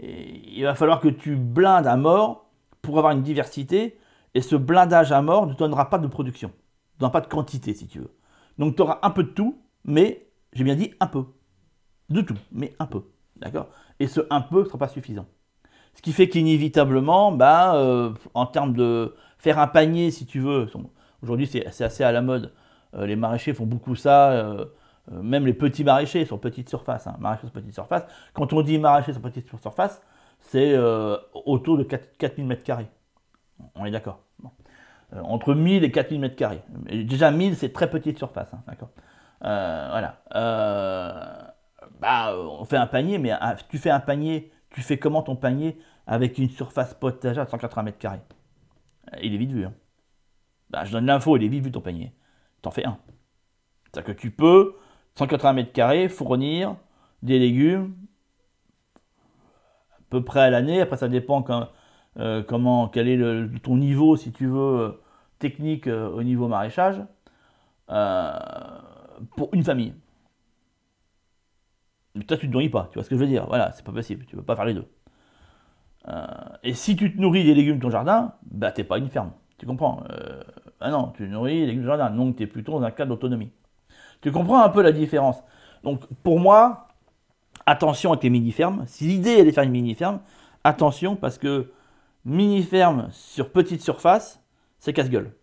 Il 0.00 0.62
va 0.62 0.74
falloir 0.74 1.00
que 1.00 1.08
tu 1.08 1.36
blindes 1.36 1.86
à 1.86 1.96
mort 1.96 2.50
pour 2.82 2.98
avoir 2.98 3.12
une 3.12 3.22
diversité, 3.22 3.98
et 4.34 4.40
ce 4.40 4.56
blindage 4.56 5.12
à 5.12 5.22
mort 5.22 5.46
ne 5.46 5.54
donnera 5.54 5.90
pas 5.90 5.98
de 5.98 6.06
production, 6.06 6.48
ne 6.48 7.00
donnera 7.00 7.12
pas 7.12 7.20
de 7.20 7.28
quantité 7.28 7.74
si 7.74 7.86
tu 7.86 8.00
veux. 8.00 8.12
Donc 8.58 8.76
tu 8.76 8.82
auras 8.82 8.98
un 9.02 9.10
peu 9.10 9.22
de 9.24 9.30
tout, 9.30 9.58
mais 9.84 10.26
j'ai 10.52 10.64
bien 10.64 10.74
dit 10.74 10.92
un 11.00 11.06
peu. 11.06 11.24
De 12.10 12.20
tout, 12.20 12.36
mais 12.52 12.74
un 12.78 12.86
peu. 12.86 13.04
D'accord? 13.36 13.68
Et 14.00 14.06
ce 14.06 14.20
un 14.30 14.40
peu 14.40 14.60
ne 14.60 14.64
sera 14.64 14.78
pas 14.78 14.88
suffisant. 14.88 15.26
Ce 15.94 16.02
qui 16.02 16.12
fait 16.12 16.28
qu'inévitablement, 16.28 17.32
bah, 17.32 17.76
euh, 17.76 18.12
en 18.34 18.46
termes 18.46 18.74
de 18.74 19.14
faire 19.38 19.58
un 19.58 19.66
panier, 19.66 20.10
si 20.10 20.26
tu 20.26 20.40
veux, 20.40 20.68
aujourd'hui 21.22 21.46
c'est 21.46 21.64
assez 21.66 22.02
à 22.02 22.12
la 22.12 22.20
mode, 22.20 22.52
euh, 22.94 23.06
les 23.06 23.16
maraîchers 23.16 23.54
font 23.54 23.66
beaucoup 23.66 23.94
ça, 23.94 24.32
euh, 24.32 24.64
même 25.10 25.46
les 25.46 25.54
petits 25.54 25.84
maraîchers 25.84 26.24
sur 26.24 26.40
petite 26.40 26.68
surface, 26.68 27.06
hein, 27.06 27.16
maraîchers 27.18 27.46
sur 27.46 27.52
petite 27.52 27.74
surface. 27.74 28.04
Quand 28.32 28.52
on 28.52 28.62
dit 28.62 28.78
maraîcher 28.78 29.12
sur 29.12 29.20
petite 29.22 29.48
surface, 29.60 30.02
c'est 30.40 30.76
autour 31.44 31.78
de 31.78 31.84
4000 31.84 32.46
m2. 32.46 32.86
On 33.74 33.84
est 33.84 33.90
d'accord 33.90 34.20
euh, 35.14 35.20
entre 35.22 35.54
1000 35.54 35.84
et 35.84 35.90
4000 35.90 36.20
mètres 36.20 36.36
carrés. 36.36 36.62
Déjà 36.90 37.30
1000, 37.30 37.56
c'est 37.56 37.72
très 37.72 37.90
petite 37.90 38.18
surface, 38.18 38.52
hein, 38.54 38.62
d'accord 38.66 38.90
euh, 39.44 39.88
Voilà. 39.90 40.22
Euh, 40.34 41.42
bah, 42.00 42.36
on 42.36 42.64
fait 42.64 42.76
un 42.76 42.86
panier, 42.86 43.18
mais 43.18 43.32
tu 43.68 43.78
fais 43.78 43.90
un 43.90 44.00
panier, 44.00 44.50
tu 44.70 44.80
fais 44.80 44.98
comment 44.98 45.22
ton 45.22 45.36
panier 45.36 45.78
avec 46.06 46.38
une 46.38 46.50
surface 46.50 46.94
potagère 46.94 47.44
de 47.44 47.50
180 47.50 47.82
mètres 47.82 47.98
carrés? 47.98 48.20
Il 49.22 49.34
est 49.34 49.38
vite 49.38 49.52
vu. 49.52 49.64
Hein. 49.64 49.74
Bah, 50.70 50.84
je 50.84 50.92
donne 50.92 51.06
l'info, 51.06 51.36
il 51.36 51.44
est 51.44 51.48
vite 51.48 51.64
vu 51.64 51.70
ton 51.70 51.80
panier. 51.80 52.12
T'en 52.62 52.70
fais 52.70 52.86
un. 52.86 52.98
C'est-à-dire 53.84 54.14
que 54.14 54.20
tu 54.20 54.30
peux, 54.30 54.76
180 55.16 55.52
mètres 55.52 55.72
carrés, 55.72 56.08
fournir 56.08 56.76
des 57.22 57.38
légumes 57.38 57.94
à 59.92 60.00
peu 60.10 60.24
près 60.24 60.40
à 60.40 60.50
l'année. 60.50 60.80
Après, 60.80 60.96
ça 60.96 61.08
dépend 61.08 61.42
quand, 61.42 61.68
comment, 62.46 62.88
quel 62.88 63.08
est 63.08 63.62
ton 63.62 63.76
niveau, 63.76 64.16
si 64.16 64.32
tu 64.32 64.46
veux, 64.46 65.00
technique 65.44 65.86
euh, 65.86 66.08
au 66.08 66.22
niveau 66.22 66.48
maraîchage 66.48 67.02
euh, 67.90 68.38
pour 69.36 69.50
une 69.52 69.62
famille. 69.62 69.94
Mais 72.14 72.24
toi, 72.24 72.36
tu 72.36 72.46
te 72.46 72.52
nourris 72.52 72.68
pas, 72.68 72.88
tu 72.90 72.94
vois 72.94 73.04
ce 73.04 73.10
que 73.10 73.16
je 73.16 73.20
veux 73.20 73.26
dire 73.26 73.46
Voilà, 73.46 73.72
c'est 73.72 73.84
pas 73.84 73.92
possible, 73.92 74.24
tu 74.26 74.36
peux 74.36 74.42
pas 74.42 74.56
faire 74.56 74.64
les 74.64 74.74
deux. 74.74 74.88
Euh, 76.08 76.24
et 76.62 76.74
si 76.74 76.96
tu 76.96 77.14
te 77.14 77.20
nourris 77.20 77.44
des 77.44 77.54
légumes 77.54 77.76
de 77.76 77.82
ton 77.82 77.90
jardin, 77.90 78.34
bah 78.50 78.72
t'es 78.72 78.84
pas 78.84 78.98
une 78.98 79.10
ferme, 79.10 79.32
tu 79.58 79.66
comprends 79.66 80.04
Ah 80.80 80.90
non, 80.90 81.12
tu 81.16 81.28
nourris 81.28 81.60
des 81.60 81.66
légumes 81.66 81.82
de 81.82 81.88
jardin, 81.88 82.10
donc 82.10 82.36
tu 82.36 82.44
es 82.44 82.46
plutôt 82.46 82.72
dans 82.72 82.82
un 82.82 82.90
cadre 82.90 83.10
d'autonomie. 83.10 83.50
Tu 84.24 84.32
comprends 84.32 84.62
un 84.62 84.70
peu 84.70 84.80
la 84.80 84.90
différence 84.90 85.36
Donc 85.82 86.06
pour 86.22 86.40
moi, 86.40 86.88
attention 87.66 88.10
avec 88.10 88.22
les 88.22 88.30
mini-fermes. 88.30 88.84
Si 88.86 89.04
l'idée 89.04 89.32
est 89.32 89.44
de 89.44 89.50
faire 89.50 89.64
une 89.64 89.70
mini-ferme, 89.70 90.20
attention 90.64 91.14
parce 91.14 91.36
que 91.36 91.70
mini-ferme 92.24 93.08
sur 93.10 93.52
petite 93.52 93.82
surface, 93.82 94.42
c'est 94.78 94.94
casse-gueule. 94.94 95.34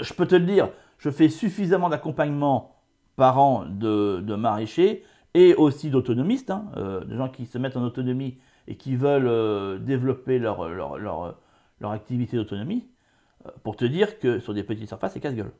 Je 0.00 0.14
peux 0.14 0.26
te 0.26 0.34
le 0.34 0.46
dire, 0.46 0.70
je 0.96 1.10
fais 1.10 1.28
suffisamment 1.28 1.90
d'accompagnement 1.90 2.76
par 3.16 3.38
an 3.38 3.66
de, 3.66 4.36
maraîchers 4.36 5.04
et 5.34 5.54
aussi 5.54 5.90
d'autonomistes, 5.90 6.50
hein, 6.50 6.64
euh, 6.78 7.04
de 7.04 7.14
gens 7.14 7.28
qui 7.28 7.44
se 7.44 7.58
mettent 7.58 7.76
en 7.76 7.82
autonomie 7.82 8.38
et 8.68 8.76
qui 8.76 8.96
veulent 8.96 9.28
euh, 9.28 9.78
développer 9.78 10.38
leur, 10.38 10.62
activité 11.82 12.38
d'autonomie, 12.38 12.88
euh, 13.46 13.50
pour 13.62 13.76
te 13.76 13.84
dire 13.84 14.18
que 14.18 14.38
sur 14.38 14.54
des 14.54 14.64
petites 14.64 14.88
surfaces, 14.88 15.12
c'est 15.12 15.20
casse-gueule. 15.20 15.52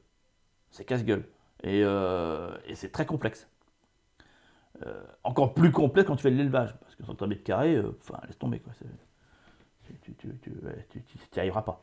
C'est 0.70 0.86
casse-gueule. 0.86 1.26
Et, 1.62 1.80
et 1.80 2.74
c'est 2.74 2.90
très 2.90 3.06
complexe. 3.06 3.48
encore 5.22 5.54
plus 5.54 5.70
complexe 5.70 6.08
quand 6.08 6.16
tu 6.16 6.22
fais 6.22 6.30
de 6.30 6.36
l'élevage, 6.36 6.74
parce 6.80 6.94
que 6.94 7.04
sur 7.04 7.16
3 7.16 7.28
mètres 7.28 7.44
carrés, 7.44 7.80
enfin, 8.00 8.18
laisse 8.26 8.38
tomber, 8.38 8.58
quoi. 8.58 8.72
Tu 10.02 10.20
n'y 11.34 11.38
arriveras 11.38 11.62
pas. 11.62 11.80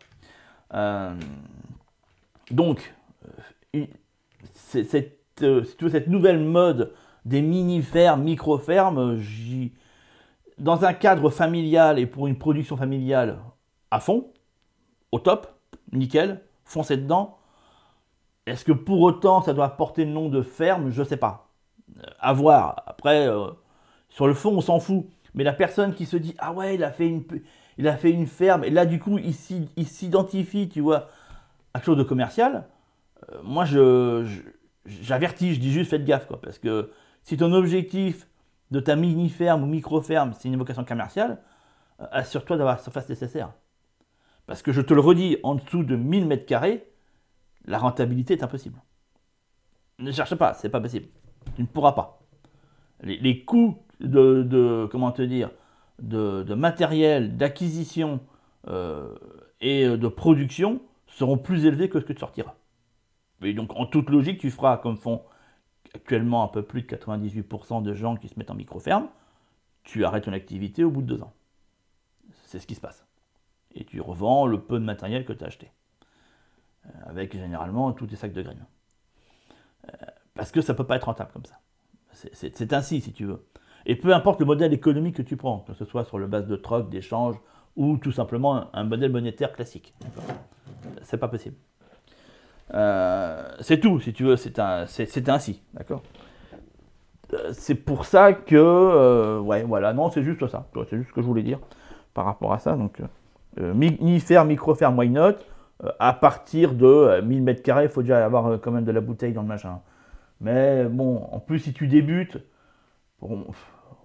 Euh, 0.73 1.15
donc, 2.51 2.93
euh, 3.75 3.85
cette, 4.53 5.17
euh, 5.41 5.63
cette 5.63 6.07
nouvelle 6.07 6.39
mode 6.39 6.93
des 7.25 7.41
mini-fermes, 7.41 8.23
micro-fermes, 8.23 9.21
dans 10.57 10.85
un 10.85 10.93
cadre 10.93 11.29
familial 11.29 11.99
et 11.99 12.05
pour 12.05 12.27
une 12.27 12.37
production 12.37 12.77
familiale 12.77 13.39
à 13.91 13.99
fond, 13.99 14.31
au 15.11 15.19
top, 15.19 15.47
nickel, 15.91 16.41
foncez 16.65 16.97
dedans. 16.97 17.38
Est-ce 18.45 18.65
que 18.65 18.71
pour 18.71 19.01
autant 19.01 19.41
ça 19.41 19.53
doit 19.53 19.69
porter 19.69 20.05
le 20.05 20.11
nom 20.11 20.29
de 20.29 20.41
ferme? 20.41 20.89
Je 20.91 21.03
sais 21.03 21.17
pas. 21.17 21.49
À 22.19 22.33
voir. 22.33 22.83
Après, 22.87 23.27
sur 24.09 24.27
le 24.27 24.33
fond, 24.33 24.51
on 24.55 24.61
s'en 24.61 24.79
fout. 24.79 25.05
Mais 25.33 25.43
la 25.43 25.53
personne 25.53 25.93
qui 25.93 26.05
se 26.05 26.17
dit 26.17 26.35
Ah 26.39 26.53
ouais, 26.53 26.75
il 26.75 26.83
a 26.83 26.91
fait 26.91 27.07
une, 27.07 27.23
il 27.79 27.87
a 27.87 27.95
fait 27.95 28.11
une 28.11 28.27
ferme, 28.27 28.65
et 28.65 28.69
là 28.69 28.85
du 28.85 28.99
coup 28.99 29.17
il 29.17 29.33
s'identifie, 29.33 30.67
tu 30.67 30.81
vois, 30.81 31.07
à 31.73 31.79
quelque 31.79 31.85
chose 31.85 31.97
de 31.97 32.03
commercial, 32.03 32.67
euh, 33.31 33.37
moi 33.41 33.63
je, 33.63 34.27
j'avertis, 34.85 35.53
je 35.55 35.61
dis 35.61 35.71
juste 35.71 35.89
faites 35.89 36.03
gaffe, 36.03 36.27
quoi, 36.27 36.41
parce 36.41 36.59
que 36.59 36.91
si 37.23 37.37
ton 37.37 37.53
objectif 37.53 38.27
de 38.71 38.81
ta 38.81 38.97
mini-ferme 38.97 39.63
ou 39.63 39.65
micro-ferme, 39.65 40.33
c'est 40.37 40.49
une 40.49 40.57
vocation 40.57 40.83
commerciale, 40.83 41.39
euh, 42.01 42.05
assure-toi 42.11 42.57
d'avoir 42.57 42.75
la 42.75 42.83
surface 42.83 43.07
nécessaire. 43.07 43.53
Parce 44.45 44.61
que 44.61 44.73
je 44.73 44.81
te 44.81 44.93
le 44.93 44.99
redis, 44.99 45.37
en 45.43 45.55
dessous 45.55 45.83
de 45.83 45.95
1000 45.95 46.27
mètres 46.27 46.45
carrés, 46.45 46.85
la 47.69 47.77
rentabilité 47.77 48.33
est 48.33 48.43
impossible. 48.43 48.81
Ne 49.99 50.11
cherche 50.11 50.35
pas, 50.35 50.53
c'est 50.55 50.69
pas 50.69 50.81
possible. 50.81 51.07
Tu 51.55 51.61
ne 51.61 51.67
pourras 51.67 51.93
pas. 51.93 52.19
Les, 53.03 53.45
coûts 53.45 53.77
de, 54.01 54.87
comment 54.91 55.11
te 55.11 55.21
dire, 55.21 55.51
de, 55.99 56.53
matériel, 56.55 57.37
d'acquisition 57.37 58.19
euh, 58.67 59.15
et 59.61 59.87
de 59.87 60.07
production 60.07 60.81
seront 61.07 61.37
plus 61.37 61.65
élevés 61.65 61.89
que 61.89 61.99
ce 61.99 62.05
que 62.05 62.13
tu 62.13 62.19
sortiras. 62.19 62.55
Et 63.43 63.53
donc, 63.53 63.73
en 63.75 63.85
toute 63.85 64.09
logique, 64.09 64.39
tu 64.39 64.49
feras 64.49 64.77
comme 64.77 64.97
font 64.97 65.21
actuellement 65.93 66.43
un 66.43 66.47
peu 66.47 66.63
plus 66.63 66.81
de 66.81 66.87
98% 66.87 67.83
de 67.83 67.93
gens 67.93 68.15
qui 68.15 68.27
se 68.27 68.37
mettent 68.37 68.51
en 68.51 68.55
micro-ferme, 68.55 69.07
tu 69.83 70.05
arrêtes 70.05 70.25
ton 70.25 70.33
activité 70.33 70.83
au 70.83 70.91
bout 70.91 71.01
de 71.01 71.15
deux 71.15 71.21
ans. 71.21 71.33
C'est 72.45 72.59
ce 72.59 72.67
qui 72.67 72.75
se 72.75 72.81
passe. 72.81 73.05
Et 73.75 73.85
tu 73.85 74.01
revends 74.01 74.47
le 74.47 74.59
peu 74.59 74.79
de 74.79 74.83
matériel 74.83 75.23
que 75.23 75.33
tu 75.33 75.43
as 75.43 75.47
acheté. 75.47 75.71
Euh, 76.89 77.09
avec 77.09 77.33
généralement 77.33 77.91
tous 77.91 78.07
tes 78.07 78.15
sacs 78.15 78.33
de 78.33 78.41
graines. 78.41 78.65
Euh, 79.87 80.05
parce 80.35 80.51
que 80.51 80.61
ça 80.61 80.73
ne 80.73 80.77
peut 80.77 80.85
pas 80.85 80.95
être 80.95 81.05
rentable 81.05 81.31
comme 81.33 81.45
ça. 81.45 81.59
C'est 82.11 82.73
ainsi, 82.73 83.01
si 83.01 83.13
tu 83.13 83.25
veux. 83.25 83.45
Et 83.85 83.95
peu 83.95 84.13
importe 84.13 84.39
le 84.39 84.45
modèle 84.45 84.73
économique 84.73 85.15
que 85.15 85.21
tu 85.21 85.37
prends, 85.37 85.59
que 85.59 85.73
ce 85.73 85.85
soit 85.85 86.03
sur 86.03 86.17
le 86.17 86.27
base 86.27 86.47
de 86.47 86.55
troc, 86.55 86.89
d'échange, 86.89 87.35
ou 87.75 87.97
tout 87.97 88.11
simplement 88.11 88.73
un 88.75 88.83
modèle 88.83 89.11
monétaire 89.11 89.53
classique. 89.53 89.93
C'est 91.03 91.17
pas 91.17 91.27
possible. 91.29 91.55
Euh, 92.73 93.49
c'est 93.61 93.79
tout, 93.79 93.99
si 93.99 94.13
tu 94.13 94.23
veux, 94.23 94.35
c'est 94.35 94.59
ainsi, 94.59 95.61
d'accord 95.73 96.03
euh, 97.33 97.51
C'est 97.53 97.75
pour 97.75 98.05
ça 98.05 98.33
que, 98.33 98.55
euh, 98.55 99.39
ouais, 99.39 99.63
voilà, 99.63 99.93
non, 99.93 100.09
c'est 100.11 100.23
juste 100.23 100.45
ça, 100.47 100.67
c'est 100.89 100.97
juste 100.97 101.09
ce 101.09 101.13
que 101.13 101.21
je 101.21 101.27
voulais 101.27 101.43
dire 101.43 101.59
par 102.13 102.25
rapport 102.25 102.53
à 102.53 102.59
ça. 102.59 102.75
Donc, 102.75 103.01
ni 103.57 104.19
faire, 104.19 104.45
micro-faire, 104.45 104.95
why 104.95 105.09
not? 105.09 105.35
À 105.99 106.13
partir 106.13 106.73
de 106.73 107.21
1000 107.21 107.41
mètres 107.41 107.63
carrés, 107.63 107.85
il 107.85 107.89
faut 107.89 108.01
déjà 108.01 108.25
avoir 108.25 108.59
quand 108.59 108.71
même 108.71 108.83
de 108.83 108.91
la 108.91 109.01
bouteille 109.01 109.33
dans 109.33 109.41
le 109.41 109.47
machin. 109.47 109.79
Mais 110.41 110.85
bon, 110.85 111.27
en 111.31 111.39
plus, 111.39 111.59
si 111.59 111.73
tu 111.73 111.87
débutes, 111.87 112.37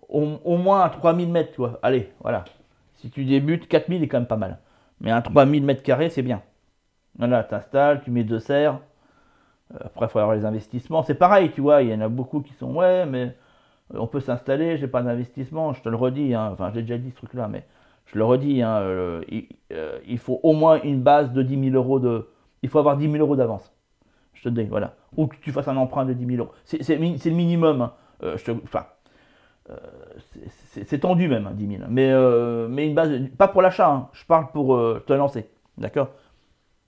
au, 0.09 0.57
moins 0.57 0.83
à 0.83 0.90
3000 0.90 1.31
mètres, 1.31 1.52
tu 1.52 1.59
vois. 1.59 1.78
Allez, 1.83 2.12
voilà. 2.21 2.45
Si 2.97 3.11
tu 3.11 3.25
débutes, 3.25 3.69
4000 3.69 4.02
est 4.02 4.09
quand 4.09 4.19
même 4.19 4.26
pas 4.26 4.37
mal. 4.37 4.59
Mais 5.00 5.11
un 5.11 5.23
3000 5.23 5.64
mètres 5.64 5.83
carrés, 5.83 6.11
c'est 6.11 6.23
bien. 6.23 6.43
Voilà, 7.19 7.45
tu 7.45 7.54
installes, 7.54 8.02
tu 8.02 8.11
mets 8.11 8.25
deux 8.25 8.38
serres. 8.38 8.81
Euh, 9.75 9.78
après, 9.85 10.07
il 10.07 10.09
faut 10.09 10.19
avoir 10.19 10.37
les 10.37 10.45
investissements. 10.45 11.02
C'est 11.02 11.14
pareil, 11.14 11.50
tu 11.52 11.61
vois, 11.61 11.83
il 11.83 11.90
y 11.90 11.95
en 11.95 12.00
a 12.00 12.09
beaucoup 12.09 12.40
qui 12.40 12.52
sont, 12.54 12.75
ouais, 12.75 13.07
mais 13.07 13.37
euh, 13.95 13.99
on 13.99 14.07
peut 14.07 14.21
s'installer, 14.21 14.78
j'ai 14.78 14.88
pas 14.88 15.02
d'investissement. 15.02 15.73
Je 15.73 15.83
te 15.83 15.88
le 15.88 15.97
redis, 15.97 16.35
hein. 16.35 16.50
enfin, 16.52 16.71
j'ai 16.75 16.83
déjà 16.83 16.99
dit 16.99 17.11
ce 17.11 17.16
truc-là, 17.16 17.49
mais 17.49 17.64
je 18.06 18.18
le 18.18 18.25
redis, 18.25 18.62
hein, 18.62 18.78
euh, 18.80 19.23
il, 20.06 20.18
faut 20.18 20.40
au 20.42 20.52
moins 20.52 20.80
une 20.82 21.02
base 21.02 21.32
de 21.32 21.42
10 21.42 21.70
000 21.70 21.76
euros 21.76 21.99
de. 21.99 22.28
Il 22.62 22.68
faut 22.68 22.78
avoir 22.78 22.96
10 22.96 23.11
000 23.11 23.16
euros 23.18 23.37
d'avance. 23.37 23.73
Je 24.34 24.42
te 24.42 24.49
dis, 24.49 24.64
voilà. 24.64 24.94
Ou 25.16 25.26
que 25.26 25.37
tu 25.37 25.52
fasses 25.52 25.68
un 25.68 25.76
emprunt 25.76 26.04
de 26.04 26.12
10 26.12 26.26
000 26.26 26.38
euros. 26.38 26.52
C'est 26.64 26.96
le 26.96 27.34
minimum. 27.34 27.82
Hein. 27.82 27.92
euh, 28.23 28.37
c'est 30.87 30.99
tendu 30.99 31.28
même, 31.28 31.50
10 31.54 31.64
hein, 31.64 31.78
000. 31.78 31.82
Mais, 31.88 32.11
euh, 32.11 32.68
mais 32.68 32.87
une 32.87 32.94
base, 32.94 33.11
pas 33.38 33.49
pour 33.49 33.62
l'achat, 33.62 34.08
je 34.12 34.25
parle 34.26 34.49
pour 34.52 34.75
euh, 34.75 35.02
te 35.06 35.12
lancer. 35.12 35.49
D'accord? 35.78 36.08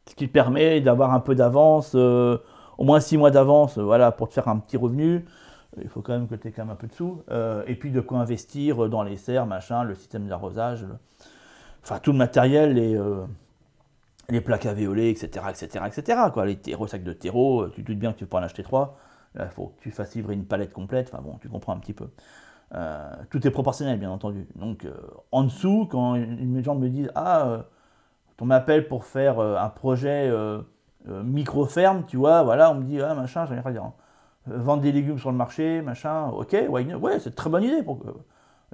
Ce 0.09 0.15
qui 0.15 0.29
te 0.29 0.33
permet 0.33 0.81
d'avoir 0.81 1.13
un 1.13 1.21
peu 1.21 1.35
d'avance, 1.35 1.95
au 1.95 2.85
moins 2.85 3.01
6 3.01 3.17
mois 3.17 3.31
d'avance, 3.31 3.79
voilà, 3.79 4.13
pour 4.13 4.29
te 4.29 4.35
faire 4.35 4.49
un 4.49 4.59
petit 4.59 4.77
revenu. 4.77 5.25
Il 5.83 5.89
faut 5.89 6.03
quand 6.03 6.13
même 6.13 6.29
que 6.29 6.35
tu 6.35 6.49
aies 6.49 6.53
quand 6.53 6.65
même 6.65 6.73
un 6.73 6.77
peu 6.77 6.87
de 6.87 6.93
sous. 6.93 7.23
et 7.67 7.75
puis 7.75 7.91
de 7.91 8.01
quoi 8.01 8.19
investir 8.19 8.89
dans 8.89 9.03
les 9.03 9.17
serres, 9.17 9.47
machin, 9.47 9.85
le 9.85 9.95
système 9.95 10.27
d'arrosage, 10.27 10.87
enfin 11.83 11.99
tout 11.99 12.13
le 12.13 12.19
matériel, 12.19 12.75
les, 12.75 12.99
les 14.29 14.41
plaques 14.41 14.67
à 14.67 14.75
violer, 14.75 15.11
etc. 15.11 15.47
etc., 15.51 15.85
etc. 15.87 16.21
Quoi. 16.33 16.47
Les 16.47 16.57
terreaux, 16.57 16.87
sacs 16.87 17.05
de 17.05 17.13
terreau, 17.13 17.69
tu 17.69 17.83
te 17.83 17.89
doutes 17.89 17.99
bien 17.99 18.13
que 18.13 18.19
tu 18.19 18.27
peux 18.27 18.37
en 18.37 18.43
acheter 18.43 18.63
3. 18.63 18.99
Il 19.39 19.47
faut 19.49 19.67
que 19.67 19.83
tu 19.83 19.91
fasses 19.91 20.15
livrer 20.15 20.35
une 20.35 20.47
palette 20.47 20.73
complète. 20.73 21.11
Enfin 21.13 21.23
bon, 21.23 21.39
tu 21.41 21.49
comprends 21.49 21.75
un 21.75 21.79
petit 21.79 21.93
peu. 21.93 22.09
Euh, 22.75 23.11
tout 23.31 23.47
est 23.47 23.51
proportionnel, 23.51 23.99
bien 23.99 24.11
entendu. 24.11 24.47
Donc, 24.57 24.85
euh, 24.85 24.95
en 25.31 25.45
dessous, 25.45 25.87
quand 25.91 26.15
les 26.15 26.63
gens 26.63 26.75
me 26.75 26.89
disent 26.89 27.11
Ah, 27.15 27.47
euh, 27.47 27.63
on 28.41 28.47
m'appelle 28.47 28.89
pour 28.89 29.05
faire 29.05 29.41
un 29.41 29.69
projet 29.69 30.31
micro-ferme, 31.07 32.05
tu 32.07 32.17
vois, 32.17 32.43
voilà, 32.43 32.71
on 32.71 32.75
me 32.75 32.85
dit 32.85 33.01
Ah, 33.01 33.15
machin, 33.15 33.47
j'allais 33.47 33.63
dire. 33.73 33.93
Vendre 34.47 34.83
des 34.83 34.93
légumes 34.93 35.19
sur 35.19 35.31
le 35.31 35.37
marché, 35.37 35.83
machin, 35.83 36.29
ok, 36.29 36.57
ouais, 36.69 37.19
c'est 37.19 37.31
une 37.31 37.35
très 37.35 37.51
bonne 37.51 37.65
idée. 37.65 37.83
Pour, 37.83 38.01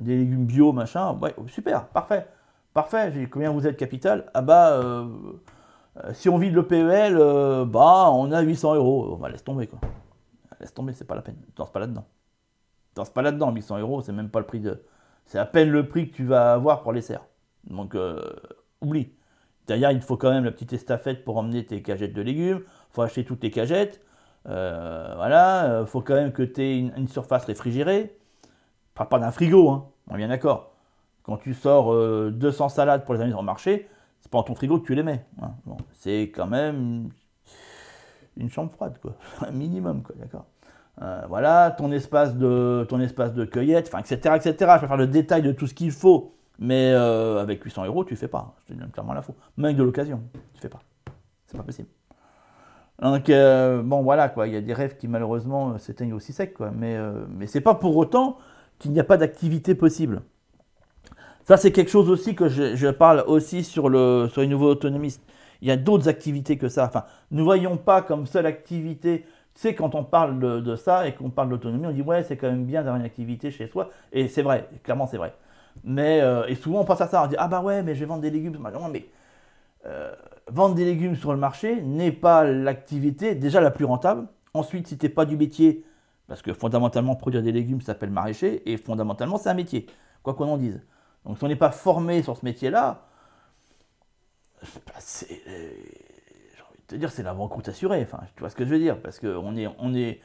des 0.00 0.16
légumes 0.16 0.44
bio, 0.44 0.72
machin, 0.72 1.18
ouais, 1.20 1.34
super, 1.48 1.86
parfait. 1.88 2.26
Parfait, 2.74 3.12
j'ai 3.12 3.28
combien 3.28 3.50
vous 3.50 3.66
êtes 3.66 3.76
capital? 3.76 4.30
Ah 4.34 4.42
bah, 4.42 5.06
si 6.12 6.28
on 6.28 6.38
vide 6.38 6.54
le 6.54 6.66
PEL, 6.66 7.16
bah, 7.66 8.10
on 8.12 8.32
a 8.32 8.40
800 8.40 8.74
euros. 8.74 9.16
Bah, 9.16 9.28
laisse 9.28 9.44
tomber, 9.44 9.66
quoi. 9.66 9.78
Laisse 10.60 10.74
tomber, 10.74 10.92
c'est 10.92 11.06
pas 11.06 11.14
la 11.14 11.22
peine. 11.22 11.36
Ne 11.58 11.64
pas 11.64 11.80
là-dedans 11.80 12.04
danse 12.94 13.10
pas 13.10 13.22
là-dedans, 13.22 13.52
800 13.52 13.78
euros, 13.78 14.02
c'est 14.02 14.12
même 14.12 14.30
pas 14.30 14.40
le 14.40 14.46
prix 14.46 14.60
de. 14.60 14.82
C'est 15.26 15.38
à 15.38 15.46
peine 15.46 15.70
le 15.70 15.88
prix 15.88 16.10
que 16.10 16.16
tu 16.16 16.24
vas 16.24 16.52
avoir 16.52 16.82
pour 16.82 16.92
les 16.92 17.00
serres. 17.00 17.26
Donc, 17.64 17.94
euh, 17.94 18.20
oublie. 18.80 19.12
D'ailleurs, 19.66 19.92
il 19.92 20.00
faut 20.00 20.16
quand 20.16 20.30
même 20.30 20.44
la 20.44 20.50
petite 20.50 20.72
estafette 20.72 21.24
pour 21.24 21.36
emmener 21.36 21.64
tes 21.64 21.80
cagettes 21.80 22.12
de 22.12 22.22
légumes. 22.22 22.60
Il 22.64 22.94
faut 22.94 23.02
acheter 23.02 23.24
toutes 23.24 23.40
tes 23.40 23.50
cagettes. 23.50 24.00
Euh, 24.48 25.12
voilà. 25.16 25.64
Il 25.64 25.70
euh, 25.70 25.86
faut 25.86 26.00
quand 26.00 26.14
même 26.14 26.32
que 26.32 26.42
tu 26.42 26.62
aies 26.62 26.78
une, 26.78 27.08
surface 27.08 27.44
réfrigérée. 27.44 28.16
Pas, 28.94 29.06
pas 29.06 29.18
d'un 29.18 29.30
frigo, 29.30 29.70
hein. 29.70 29.86
On 30.08 30.14
est 30.14 30.18
bien 30.18 30.28
d'accord. 30.28 30.72
Quand 31.22 31.36
tu 31.36 31.54
sors 31.54 31.94
200 32.32 32.68
salades 32.68 33.04
pour 33.04 33.14
les 33.14 33.20
amener 33.20 33.34
au 33.34 33.42
marché, 33.42 33.88
c'est 34.20 34.30
pas 34.30 34.38
dans 34.38 34.44
ton 34.44 34.54
frigo 34.56 34.80
que 34.80 34.86
tu 34.86 34.94
les 34.96 35.04
mets. 35.04 35.24
Hein. 35.40 35.52
c'est 35.92 36.32
quand 36.34 36.48
même 36.48 37.10
une 38.36 38.50
chambre 38.50 38.72
froide, 38.72 38.98
quoi. 39.00 39.14
Un 39.46 39.52
minimum, 39.52 40.02
quoi, 40.02 40.14
d'accord. 40.18 40.46
Euh, 41.00 41.22
voilà, 41.28 41.70
ton 41.70 41.90
espace 41.90 42.36
de, 42.36 42.86
ton 42.88 43.00
espace 43.00 43.32
de 43.32 43.44
cueillette, 43.44 43.88
enfin, 43.88 44.00
etc., 44.00 44.36
etc. 44.36 44.72
Je 44.76 44.80
vais 44.82 44.86
faire 44.86 44.96
le 44.96 45.06
détail 45.06 45.42
de 45.42 45.52
tout 45.52 45.66
ce 45.66 45.74
qu'il 45.74 45.90
faut, 45.90 46.34
mais 46.58 46.92
euh, 46.92 47.40
avec 47.40 47.62
800 47.62 47.86
euros, 47.86 48.04
tu 48.04 48.14
fais 48.14 48.28
pas. 48.28 48.54
Je 48.66 48.74
te 48.74 48.78
donne 48.78 48.90
clairement 48.90 49.14
la 49.14 49.22
faux. 49.22 49.34
Même 49.56 49.66
avec 49.66 49.76
de 49.76 49.82
l'occasion, 49.82 50.20
tu 50.54 50.60
fais 50.60 50.68
pas. 50.68 50.82
C'est 51.46 51.56
pas 51.56 51.62
possible. 51.62 51.88
Donc, 53.00 53.30
euh, 53.30 53.82
bon, 53.82 54.02
voilà, 54.02 54.28
quoi. 54.28 54.46
Il 54.46 54.54
y 54.54 54.56
a 54.56 54.60
des 54.60 54.74
rêves 54.74 54.96
qui, 54.96 55.08
malheureusement, 55.08 55.78
s'éteignent 55.78 56.12
aussi 56.12 56.32
sec, 56.32 56.54
quoi. 56.54 56.70
Mais, 56.70 56.96
mais 57.28 57.46
c'est 57.46 57.60
pas 57.60 57.74
pour 57.74 57.96
autant 57.96 58.36
qu'il 58.78 58.92
n'y 58.92 59.00
a 59.00 59.04
pas 59.04 59.16
d'activité 59.16 59.74
possible. 59.74 60.22
Ça, 61.44 61.56
c'est 61.56 61.72
quelque 61.72 61.90
chose 61.90 62.08
aussi 62.08 62.34
que 62.34 62.48
je, 62.48 62.90
parle 62.90 63.24
aussi 63.26 63.64
sur, 63.64 63.88
le, 63.88 64.28
sur 64.30 64.42
les 64.42 64.46
nouveaux 64.46 64.70
autonomistes. 64.70 65.22
Il 65.60 65.68
y 65.68 65.70
a 65.70 65.76
d'autres 65.76 66.08
activités 66.08 66.56
que 66.58 66.68
ça. 66.68 66.86
Enfin, 66.86 67.04
ne 67.30 67.42
voyons 67.42 67.76
pas 67.76 68.02
comme 68.02 68.26
seule 68.26 68.46
activité 68.46 69.24
tu 69.54 69.60
sais, 69.60 69.74
quand 69.74 69.94
on 69.94 70.04
parle 70.04 70.62
de, 70.62 70.76
ça 70.76 71.06
et 71.06 71.14
qu'on 71.14 71.30
parle 71.30 71.50
d'autonomie, 71.50 71.86
on 71.86 71.92
dit 71.92 72.02
ouais, 72.02 72.22
c'est 72.22 72.36
quand 72.36 72.48
même 72.48 72.64
bien 72.64 72.80
d'avoir 72.80 72.96
une 72.96 73.04
activité 73.04 73.50
chez 73.50 73.66
soi. 73.66 73.90
Et 74.12 74.28
c'est 74.28 74.42
vrai, 74.42 74.68
clairement 74.82 75.06
c'est 75.06 75.18
vrai. 75.18 75.34
Mais 75.84 76.20
euh, 76.22 76.46
et 76.46 76.54
souvent 76.54 76.80
on 76.80 76.84
pense 76.84 77.00
à 77.00 77.06
ça, 77.06 77.22
on 77.22 77.26
dit 77.26 77.36
ah 77.38 77.48
bah 77.48 77.60
ouais, 77.60 77.82
mais 77.82 77.94
je 77.94 78.00
vais 78.00 78.06
vendre 78.06 78.22
des 78.22 78.30
légumes. 78.30 78.58
Mais 78.90 79.06
euh, 79.86 80.14
vendre 80.48 80.74
des 80.74 80.84
légumes 80.84 81.16
sur 81.16 81.32
le 81.32 81.38
marché 81.38 81.80
n'est 81.82 82.12
pas 82.12 82.44
l'activité 82.44 83.34
déjà 83.34 83.60
la 83.60 83.70
plus 83.70 83.84
rentable. 83.84 84.28
Ensuite, 84.54 84.88
si 84.88 84.98
tu 84.98 85.06
n'es 85.06 85.10
pas 85.12 85.24
du 85.24 85.36
métier, 85.36 85.84
parce 86.28 86.42
que 86.42 86.52
fondamentalement 86.52 87.16
produire 87.16 87.42
des 87.42 87.52
légumes 87.52 87.80
s'appelle 87.80 88.10
maraîcher 88.10 88.70
et 88.70 88.76
fondamentalement 88.76 89.38
c'est 89.38 89.50
un 89.50 89.54
métier, 89.54 89.86
quoi 90.22 90.34
qu'on 90.34 90.48
en 90.48 90.58
dise. 90.58 90.80
Donc 91.24 91.38
si 91.38 91.44
on 91.44 91.48
n'est 91.48 91.56
pas 91.56 91.70
formé 91.70 92.22
sur 92.22 92.36
ce 92.36 92.44
métier-là, 92.44 93.06
bah, 94.86 94.94
c'est 94.98 95.42
c'est-à-dire 96.92 97.10
c'est 97.10 97.22
la 97.22 97.32
banqueroute 97.32 97.68
assurée. 97.68 98.02
Enfin, 98.02 98.20
tu 98.34 98.40
vois 98.40 98.50
ce 98.50 98.56
que 98.56 98.66
je 98.66 98.70
veux 98.70 98.78
dire 98.78 99.00
Parce 99.00 99.18
que 99.18 99.26
on 99.26 99.56
est, 99.56 99.66
on 99.78 99.94
est, 99.94 100.20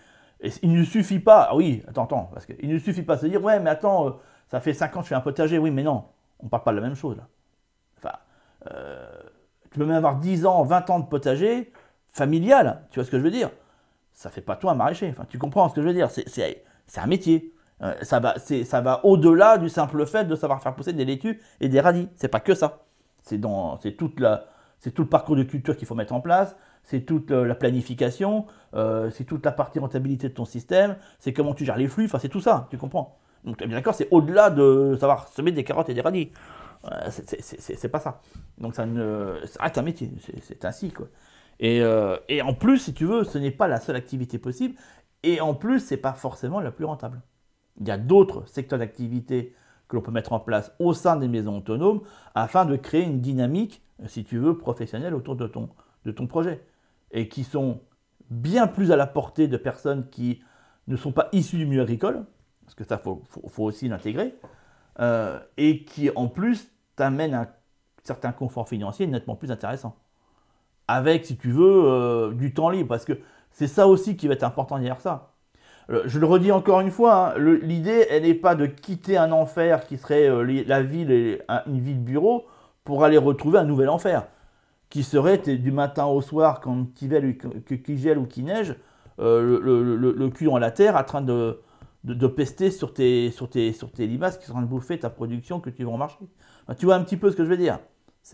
il 0.62 0.74
ne 0.74 0.84
suffit 0.84 1.20
pas. 1.20 1.48
Ah 1.50 1.56
oui, 1.56 1.82
attends, 1.88 2.04
attends, 2.04 2.30
parce 2.34 2.46
qu'il 2.46 2.70
ne 2.70 2.78
suffit 2.78 3.04
pas 3.04 3.16
de 3.16 3.22
se 3.22 3.26
dire 3.28 3.42
ouais, 3.42 3.62
mais 3.62 3.70
attends, 3.70 4.08
euh, 4.08 4.12
ça 4.50 4.60
fait 4.60 4.74
5 4.74 4.98
ans 4.98 5.00
que 5.00 5.06
je 5.06 5.10
fais 5.10 5.16
un 5.16 5.22
potager. 5.22 5.58
Oui, 5.60 5.72
mais 5.72 5.84
non, 5.84 6.04
on 6.40 6.50
parle 6.50 6.64
pas 6.64 6.72
de 6.72 6.78
la 6.78 6.82
même 6.82 6.96
chose 6.96 7.16
là. 7.16 7.28
Enfin, 7.98 8.18
euh, 8.70 9.17
tu 9.78 9.84
peux 9.84 9.86
même 9.86 9.98
avoir 9.98 10.16
10 10.16 10.48
ans, 10.48 10.64
20 10.64 10.90
ans 10.90 11.00
de 11.00 11.06
potager 11.06 11.72
familial. 12.10 12.82
Tu 12.90 12.98
vois 12.98 13.06
ce 13.06 13.12
que 13.12 13.20
je 13.20 13.24
veux 13.24 13.30
dire? 13.30 13.52
Ça 14.12 14.32
fait 14.32 14.42
pas 14.42 14.56
toi 14.56 14.72
un 14.72 14.76
maraîcher. 14.76 15.08
Enfin, 15.12 15.26
tu 15.30 15.38
comprends 15.38 15.70
ce 15.70 15.76
que 15.76 15.84
je 15.84 15.88
veux 15.88 15.94
dire 15.94 16.10
C'est 16.10 16.64
un 16.98 17.06
métier. 17.06 17.54
Euh, 17.84 17.94
ça 18.02 18.20
va, 18.20 18.34
va 18.82 19.06
au-delà 19.06 19.60
du 19.60 19.70
simple 19.70 20.04
fait 20.08 20.26
de 20.26 20.36
savoir 20.36 20.64
faire 20.64 20.74
pousser 20.74 20.94
des 20.94 21.06
laitues 21.06 21.40
et 21.62 21.70
des 21.70 21.80
radis. 21.80 22.10
C'est 22.16 22.28
pas 22.28 22.40
que 22.40 22.56
ça. 22.56 22.86
C'est 23.22 23.40
tout 23.40 24.12
le 24.18 25.06
parcours 25.06 25.36
de 25.36 25.44
culture 25.44 25.78
qu'il 25.78 25.86
faut 25.86 25.94
mettre 25.94 26.14
en 26.14 26.22
place, 26.22 26.56
c'est 26.82 27.02
toute 27.02 27.30
la 27.30 27.54
planification, 27.54 28.48
c'est 28.74 29.26
toute 29.26 29.46
la 29.46 29.52
partie 29.52 29.78
rentabilité 29.78 30.30
de 30.30 30.34
ton 30.34 30.46
système, 30.46 30.96
c'est 31.20 31.34
comment 31.34 31.54
tu 31.54 31.66
gères 31.66 31.78
les 31.78 31.88
flux, 31.88 32.06
enfin 32.06 32.20
c'est 32.20 32.30
tout 32.30 32.40
ça, 32.40 32.68
tu 32.72 32.78
comprends? 32.78 33.20
Donc 33.44 33.58
bien 33.60 33.78
d'accord, 33.78 33.94
c'est 33.94 34.08
au-delà 34.10 34.50
de 34.50 34.98
savoir 35.00 35.28
semer 35.28 35.52
des 35.52 35.64
carottes 35.64 35.90
et 35.90 35.94
des 35.94 36.02
radis. 36.02 36.32
C'est 37.10 37.90
pas 37.90 38.00
ça. 38.00 38.22
Donc 38.58 38.76
ça, 38.76 38.86
ne, 38.86 39.40
ça 39.46 39.64
reste 39.64 39.78
un 39.78 39.82
métier, 39.84 40.12
c'est 40.42 40.66
ainsi 40.66 40.92
quoi. 40.92 41.08
Et, 41.60 41.82
et, 42.30 42.42
en 42.44 42.54
plus, 42.54 42.78
si 42.78 42.94
tu 42.94 43.06
veux, 43.06 43.24
ce 43.24 43.40
n'est 43.40 43.52
pas 43.52 43.68
la 43.68 43.80
seule 43.80 43.96
activité 43.96 44.38
possible. 44.38 44.76
Et 45.24 45.42
en 45.42 45.56
plus, 45.56 45.80
c'est 45.80 45.98
pas 45.98 46.14
forcément 46.14 46.60
la 46.60 46.72
plus 46.72 46.86
rentable. 46.86 47.22
Il 47.82 47.88
y 47.88 47.92
a 47.92 47.98
d'autres 47.98 48.48
secteurs 48.48 48.80
d'activité 48.80 49.56
que 49.88 49.96
l'on 49.96 50.02
peut 50.02 50.12
mettre 50.12 50.34
en 50.34 50.40
place 50.40 50.72
au 50.80 50.94
sein 50.94 51.16
des 51.16 51.28
maisons 51.28 51.58
autonomes 51.58 52.02
afin 52.36 52.66
de 52.66 52.76
créer 52.76 53.04
une 53.04 53.22
dynamique, 53.22 53.82
si 54.06 54.24
tu 54.24 54.38
veux, 54.38 54.58
professionnelle 54.58 55.16
autour 55.16 55.36
de 55.36 55.48
ton, 55.48 55.70
de 56.06 56.12
ton 56.12 56.28
projet. 56.28 56.64
Et 57.12 57.30
qui 57.30 57.44
sont 57.44 57.82
bien 58.30 58.68
plus 58.68 58.92
à 58.92 58.96
la 58.96 59.08
portée 59.08 59.48
de 59.48 59.58
personnes 59.58 60.10
qui 60.10 60.42
ne 60.88 60.96
sont 60.96 61.12
pas 61.12 61.30
issues 61.32 61.58
du 61.58 61.66
milieu 61.66 61.82
agricole, 61.82 62.26
parce 62.64 62.76
que 62.76 62.84
ça, 62.84 63.02
il 63.06 63.50
faut, 63.50 63.64
aussi 63.64 63.88
l'intégrer, 63.88 64.36
euh, 65.00 65.40
et 65.58 65.84
qui 65.84 66.10
en 66.16 66.28
plus 66.28 66.72
t'amènent 66.96 67.34
un 67.34 67.48
certain 68.04 68.32
confort 68.32 68.68
financier 68.68 69.08
nettement 69.08 69.36
plus 69.36 69.52
intéressant. 69.52 69.96
Avec, 70.88 71.26
si 71.26 71.38
tu 71.38 71.52
veux, 71.52 71.84
euh, 71.86 72.32
du 72.32 72.54
temps 72.54 72.70
libre, 72.70 72.88
parce 72.90 73.06
que 73.06 73.14
c'est 73.52 73.68
ça 73.68 73.88
aussi 73.88 74.16
qui 74.16 74.28
va 74.28 74.34
être 74.34 74.44
important 74.44 74.78
derrière 74.78 75.02
ça. 75.02 75.34
Euh, 75.90 76.04
je 76.06 76.20
le 76.20 76.26
redis 76.26 76.52
encore 76.52 76.82
une 76.82 76.92
fois, 76.92 77.34
hein, 77.36 77.40
l'idée, 77.62 78.08
elle 78.10 78.24
n'est 78.24 78.34
pas 78.34 78.56
de 78.56 78.66
quitter 78.66 79.18
un 79.18 79.32
enfer 79.32 79.86
qui 79.86 79.98
serait 79.98 80.30
la 80.66 80.82
ville 80.82 81.12
et 81.12 81.42
une 81.66 81.80
vie 81.80 81.96
de 81.96 82.00
bureau 82.00 82.46
pour 82.84 83.04
aller 83.04 83.18
retrouver 83.18 83.60
un 83.60 83.66
nouvel 83.66 83.90
enfer, 83.90 84.28
qui 84.90 85.04
serait 85.04 85.38
du 85.38 85.72
matin 85.72 86.06
au 86.06 86.22
soir 86.22 86.62
quand 86.62 86.88
il 87.02 87.98
gèle 87.98 88.18
ou 88.18 88.26
qui 88.26 88.44
neige, 88.44 88.76
euh, 89.20 89.60
le, 90.16 90.30
cul 90.30 90.46
dans 90.46 90.60
la 90.60 90.72
terre, 90.72 90.96
en 90.96 91.04
train 91.04 91.22
de, 91.22 91.60
de, 92.14 92.28
pester 92.28 92.72
sur 92.72 92.94
tes, 92.94 93.32
sur, 93.32 93.50
tes, 93.50 93.74
sur 93.74 93.92
tes 93.92 94.08
limaces 94.08 94.38
qui 94.38 94.46
sont 94.46 94.52
en 94.52 94.56
train 94.56 94.64
de 94.64 94.68
bouffer 94.68 95.00
ta 95.00 95.10
production 95.10 95.60
que 95.60 95.70
tu 95.70 95.84
vends 95.84 95.96
au 95.96 95.98
marché. 95.98 96.18
tu 96.78 96.86
vois 96.86 96.96
un 96.96 97.04
petit 97.04 97.18
peu 97.18 97.32
ce 97.32 97.36
que 97.36 97.44
je 97.44 97.50
veux 97.50 97.58
dire. 97.58 97.80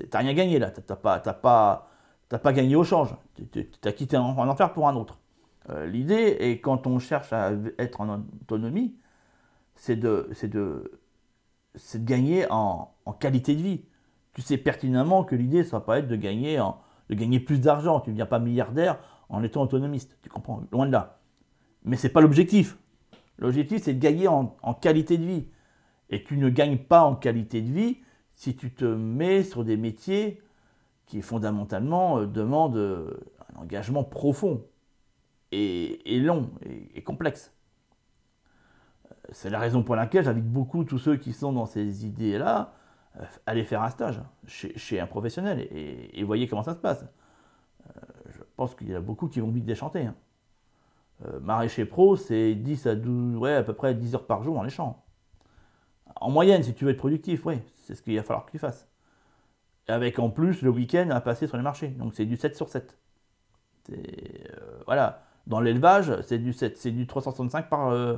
T'as 0.10 0.20
rien 0.20 0.34
gagné 0.34 0.60
là, 0.60 0.72
t'as 0.72 0.96
pas, 0.96 1.20
pas, 1.20 1.90
pas 2.30 2.54
gagné 2.54 2.76
au 2.76 2.84
change. 2.84 3.16
Tu 3.52 3.68
as 3.84 3.92
quitté 3.92 4.18
un 4.18 4.22
enfer 4.22 4.74
pour 4.74 4.88
un 4.88 4.96
autre. 4.96 5.20
Euh, 5.70 5.86
l'idée, 5.86 6.38
et 6.40 6.60
quand 6.60 6.88
on 6.88 7.00
cherche 7.00 7.32
à 7.32 7.52
être 7.78 8.02
en 8.02 8.24
autonomie, 8.42 8.96
c'est 9.76 9.96
de, 9.96 10.30
de, 10.42 10.48
de, 10.48 11.98
gagner 11.98 12.46
en, 12.50 12.94
qualité 13.20 13.56
de 13.56 13.62
vie. 13.62 13.86
Tu 14.34 14.42
sais 14.42 14.58
pertinemment 14.58 15.24
que 15.24 15.36
l'idée, 15.36 15.64
ça 15.64 15.78
va 15.78 15.82
pas 15.82 16.00
être 16.00 16.08
de 16.08 16.16
gagner, 16.16 16.60
de 17.10 17.16
gagner 17.16 17.40
plus 17.40 17.60
d'argent. 17.60 18.00
Tu 18.00 18.10
ne 18.10 18.16
deviens 18.16 18.26
pas 18.26 18.40
milliardaire 18.40 19.00
en 19.30 19.44
étant 19.44 19.62
autonomiste. 19.62 20.18
Tu 20.22 20.30
comprends? 20.30 20.64
Loin 20.72 20.88
de 20.88 20.92
là. 20.92 21.20
Mais 21.84 21.98
ce 21.98 22.08
n'est 22.08 22.14
pas 22.14 22.22
l'objectif. 22.22 22.78
L'objectif, 23.38 23.84
c'est 23.84 23.94
de 23.94 24.00
gagner 24.00 24.28
en, 24.28 24.48
qualité 24.80 25.18
de 25.18 25.26
vie. 25.26 25.48
Et 26.10 26.24
tu 26.24 26.38
ne 26.38 26.50
gagnes 26.50 26.78
pas 26.78 27.04
en 27.04 27.16
qualité 27.16 27.62
de 27.62 27.72
vie 27.72 27.98
si 28.36 28.56
tu 28.56 28.72
te 28.72 28.86
mets 28.86 29.44
sur 29.44 29.64
des 29.64 29.78
métiers 29.78 30.42
qui 31.06 31.22
fondamentalement 31.22 32.20
euh, 32.20 32.28
demandent 32.28 32.78
euh, 32.78 33.20
un 33.54 33.62
engagement 33.62 34.04
profond 34.04 34.66
est, 35.52 36.20
long 36.20 36.50
et, 36.96 37.04
complexe. 37.04 37.54
Euh, 39.06 39.16
c'est 39.32 39.50
la 39.50 39.60
raison 39.60 39.84
pour 39.84 39.96
laquelle 39.96 40.24
j'invite 40.24 40.50
beaucoup 40.50 40.84
tous 40.84 40.98
ceux 40.98 41.18
qui 41.18 41.34
sont 41.34 41.54
dans 41.54 41.66
ces 41.66 42.06
idées-là 42.06 42.74
à 43.20 43.28
aller 43.46 43.64
faire 43.64 43.84
un 43.84 43.90
stage 43.90 44.20
chez, 44.48 45.00
un 45.00 45.06
professionnel 45.06 45.68
et, 45.72 46.20
et, 46.20 46.24
voyez 46.24 46.48
comment 46.48 46.64
ça 46.64 46.74
se 46.74 46.80
passe. 46.80 47.06
Je 48.30 48.40
pense 48.56 48.74
qu'il 48.74 48.90
y 48.90 48.96
a 48.96 49.02
beaucoup 49.02 49.28
qui 49.28 49.40
vont 49.40 49.52
vite 49.52 49.66
déchanter. 49.66 50.06
Hein. 50.06 50.16
Maraîcher 51.42 51.86
pro, 51.86 52.16
c'est 52.16 52.54
10 52.56 52.88
à 52.88 52.96
12, 52.96 53.38
ouais, 53.38 53.54
à 53.54 53.64
peu 53.64 53.74
près 53.74 53.94
10 53.94 54.16
heures 54.16 54.26
par 54.26 54.44
jour 54.44 54.56
dans 54.56 54.64
les 54.64 54.70
champs. 54.70 55.04
En 56.16 56.30
moyenne, 56.30 56.64
si 56.64 56.74
tu 56.74 56.86
veux 56.86 56.92
être 56.92 56.98
productif, 56.98 57.46
oui, 57.46 57.60
c'est 57.84 57.96
ce 57.96 58.02
qu'il 58.02 58.16
va 58.16 58.24
falloir 58.24 58.46
que 58.46 58.52
tu 58.52 58.60
fasses. 58.60 58.88
Avec 59.88 60.20
en 60.20 60.30
plus 60.30 60.62
le 60.62 60.70
week-end 60.70 61.10
à 61.12 61.22
passer 61.22 61.48
sur 61.48 61.58
les 61.58 61.64
marchés. 61.64 61.90
Donc 61.90 62.14
c'est 62.14 62.26
du 62.26 62.38
7 62.38 62.56
sur 62.56 62.70
7. 62.70 62.98
voilà. 64.86 65.24
Dans 65.48 65.60
l'élevage, 65.60 66.22
c'est 66.22 66.38
du, 66.38 66.54
c'est 66.54 66.92
du 66.92 67.06
365 67.06 67.70
par, 67.70 67.90
euh, 67.90 68.16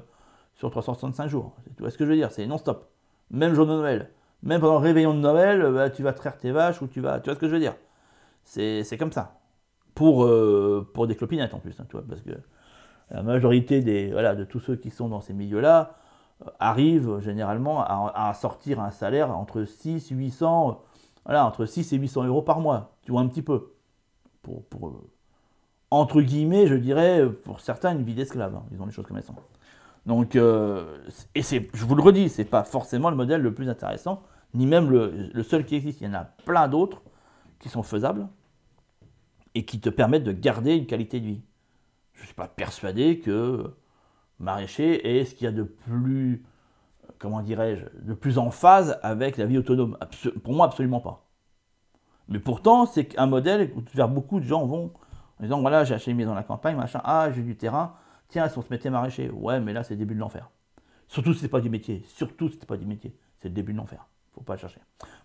sur 0.54 0.70
365 0.70 1.28
jours. 1.28 1.56
Tu 1.76 1.82
vois 1.82 1.90
ce 1.90 1.98
que 1.98 2.06
je 2.06 2.12
veux 2.12 2.16
dire 2.16 2.32
C'est 2.32 2.46
non-stop. 2.46 2.92
Même 3.32 3.56
jour 3.56 3.66
de 3.66 3.72
Noël. 3.72 4.12
Même 4.44 4.62
pendant 4.62 4.80
le 4.80 4.86
réveillon 4.86 5.14
de 5.16 5.20
Noël, 5.20 5.62
euh, 5.62 5.72
bah, 5.72 5.90
tu 5.90 6.04
vas 6.04 6.14
traire 6.14 6.38
tes 6.38 6.52
vaches 6.52 6.82
ou 6.84 6.88
tu 6.88 7.02
vas. 7.02 7.20
Tu 7.20 7.26
vois 7.26 7.36
ce 7.36 7.40
que 7.40 7.48
je 7.48 7.54
veux 7.54 7.60
dire 7.60 7.76
c'est, 8.44 8.98
comme 9.00 9.12
ça. 9.12 9.40
Pour, 9.96 10.26
euh, 10.26 10.88
pour 10.94 11.08
des 11.08 11.16
clopinettes 11.16 11.56
en 11.56 11.60
plus, 11.60 11.80
hein, 11.80 11.86
tu 11.90 11.94
vois, 11.94 12.06
parce 12.08 12.22
que 12.22 12.32
la 13.12 13.24
majorité 13.24 13.82
des, 13.82 14.12
voilà, 14.12 14.36
de 14.36 14.44
tous 14.44 14.60
ceux 14.60 14.76
qui 14.76 14.90
sont 14.90 15.10
dans 15.10 15.22
ces 15.22 15.34
milieux-là 15.34 15.96
arrivent 16.60 17.20
généralement 17.20 17.84
à, 17.84 18.34
sortir 18.34 18.80
un 18.80 18.92
salaire 18.92 19.36
entre 19.36 19.64
6 19.64 20.10
800, 20.10 20.82
voilà, 21.26 21.46
entre 21.46 21.66
6 21.66 21.94
et 21.94 21.98
800 21.98 22.26
euros 22.26 22.42
par 22.42 22.60
mois. 22.60 22.96
Tu 23.04 23.12
vois 23.12 23.22
un 23.22 23.28
petit 23.28 23.42
peu. 23.42 23.74
Pour, 24.42 24.64
pour, 24.66 25.02
entre 25.92 26.22
guillemets, 26.22 26.68
je 26.68 26.76
dirais, 26.76 27.26
pour 27.44 27.62
certains, 27.62 27.94
une 27.94 28.04
vie 28.04 28.16
d'esclave. 28.16 28.56
Hein. 28.56 28.64
Ils 28.72 28.82
ont 28.82 28.86
les 28.86 28.92
choses 28.92 29.06
comme 29.06 29.18
elles 29.18 29.24
sont. 29.24 29.36
Donc, 30.06 30.36
euh, 30.36 30.98
et 31.34 31.42
c'est, 31.42 31.68
je 31.74 31.86
vous 31.86 31.96
le 31.96 32.04
redis, 32.04 32.30
c'est 32.30 32.46
pas 32.46 32.64
forcément 32.64 33.10
le 33.10 33.16
modèle 33.16 33.42
le 33.42 33.54
plus 33.54 33.70
intéressant, 33.70 34.22
ni 34.54 34.68
même 34.68 34.90
le, 34.90 35.44
seul 35.44 35.66
qui 35.66 35.76
existe. 35.76 36.02
Il 36.02 36.08
y 36.08 36.10
en 36.10 36.14
a 36.14 36.24
plein 36.24 36.68
d'autres 36.68 37.02
qui 37.60 37.70
sont 37.70 37.84
faisables 37.84 38.28
et 39.56 39.66
qui 39.66 39.80
te 39.80 39.90
permettent 39.90 40.24
de 40.24 40.32
garder 40.32 40.76
une 40.76 40.86
qualité 40.86 41.20
de 41.20 41.26
vie. 41.26 41.42
Je 42.16 42.22
ne 42.22 42.26
suis 42.26 42.36
pas 42.36 42.48
persuadé 42.48 43.20
que 43.20 43.76
maraîcher 44.40 45.20
est 45.20 45.26
ce 45.26 45.36
qu'il 45.36 45.46
y 45.46 45.48
a 45.48 45.52
de 45.52 45.64
plus, 45.64 46.44
comment 47.20 47.42
dirais-je, 47.42 47.86
de 48.06 48.14
plus 48.14 48.38
en 48.38 48.52
phase 48.52 49.00
avec 49.04 49.38
la 49.38 49.46
vie 49.46 49.58
autonome. 49.58 49.98
pour 50.44 50.54
moi, 50.54 50.66
absolument 50.66 51.00
pas. 51.00 51.28
Mais 52.28 52.40
pourtant, 52.40 52.86
c'est 52.86 53.18
un 53.20 53.28
modèle 53.28 53.72
vers 53.94 54.10
beaucoup 54.10 54.40
de 54.40 54.46
gens 54.46 54.66
vont 54.66 54.92
en 55.40 55.44
disant 55.44 55.62
voilà, 55.62 55.84
j'ai 55.84 55.94
acheté 55.94 56.12
une 56.12 56.18
maison 56.18 56.32
dans 56.32 56.36
la 56.36 56.44
campagne, 56.44 56.76
machin, 56.76 57.02
ah, 57.04 57.30
j'ai 57.32 57.42
du 57.42 57.56
terrain, 57.56 57.96
tiens, 58.30 58.48
si 58.48 58.58
on 58.58 58.62
se 58.62 58.70
mettait 58.70 58.90
maraîcher, 58.90 59.30
ouais, 59.30 59.60
mais 59.60 59.74
là, 59.74 59.84
c'est 59.84 59.94
le 59.94 60.00
début 60.00 60.16
de 60.16 60.20
l'enfer. 60.20 60.50
Surtout 61.08 61.34
si 61.34 61.42
c'est 61.42 61.50
pas 61.50 61.62
du 61.62 61.70
métier, 61.70 62.04
surtout 62.08 62.50
si 62.50 62.58
c'est 62.60 62.66
pas 62.66 62.78
du 62.78 62.86
métier, 62.86 63.16
c'est 63.40 63.50
le 63.50 63.54
début 63.54 63.74
de 63.74 63.78
l'enfer. 63.78 64.08
Faut 64.34 64.42
pas 64.42 64.58
chercher. 64.58 64.80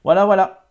Voilà, 0.04 0.24
voilà. 0.24 0.69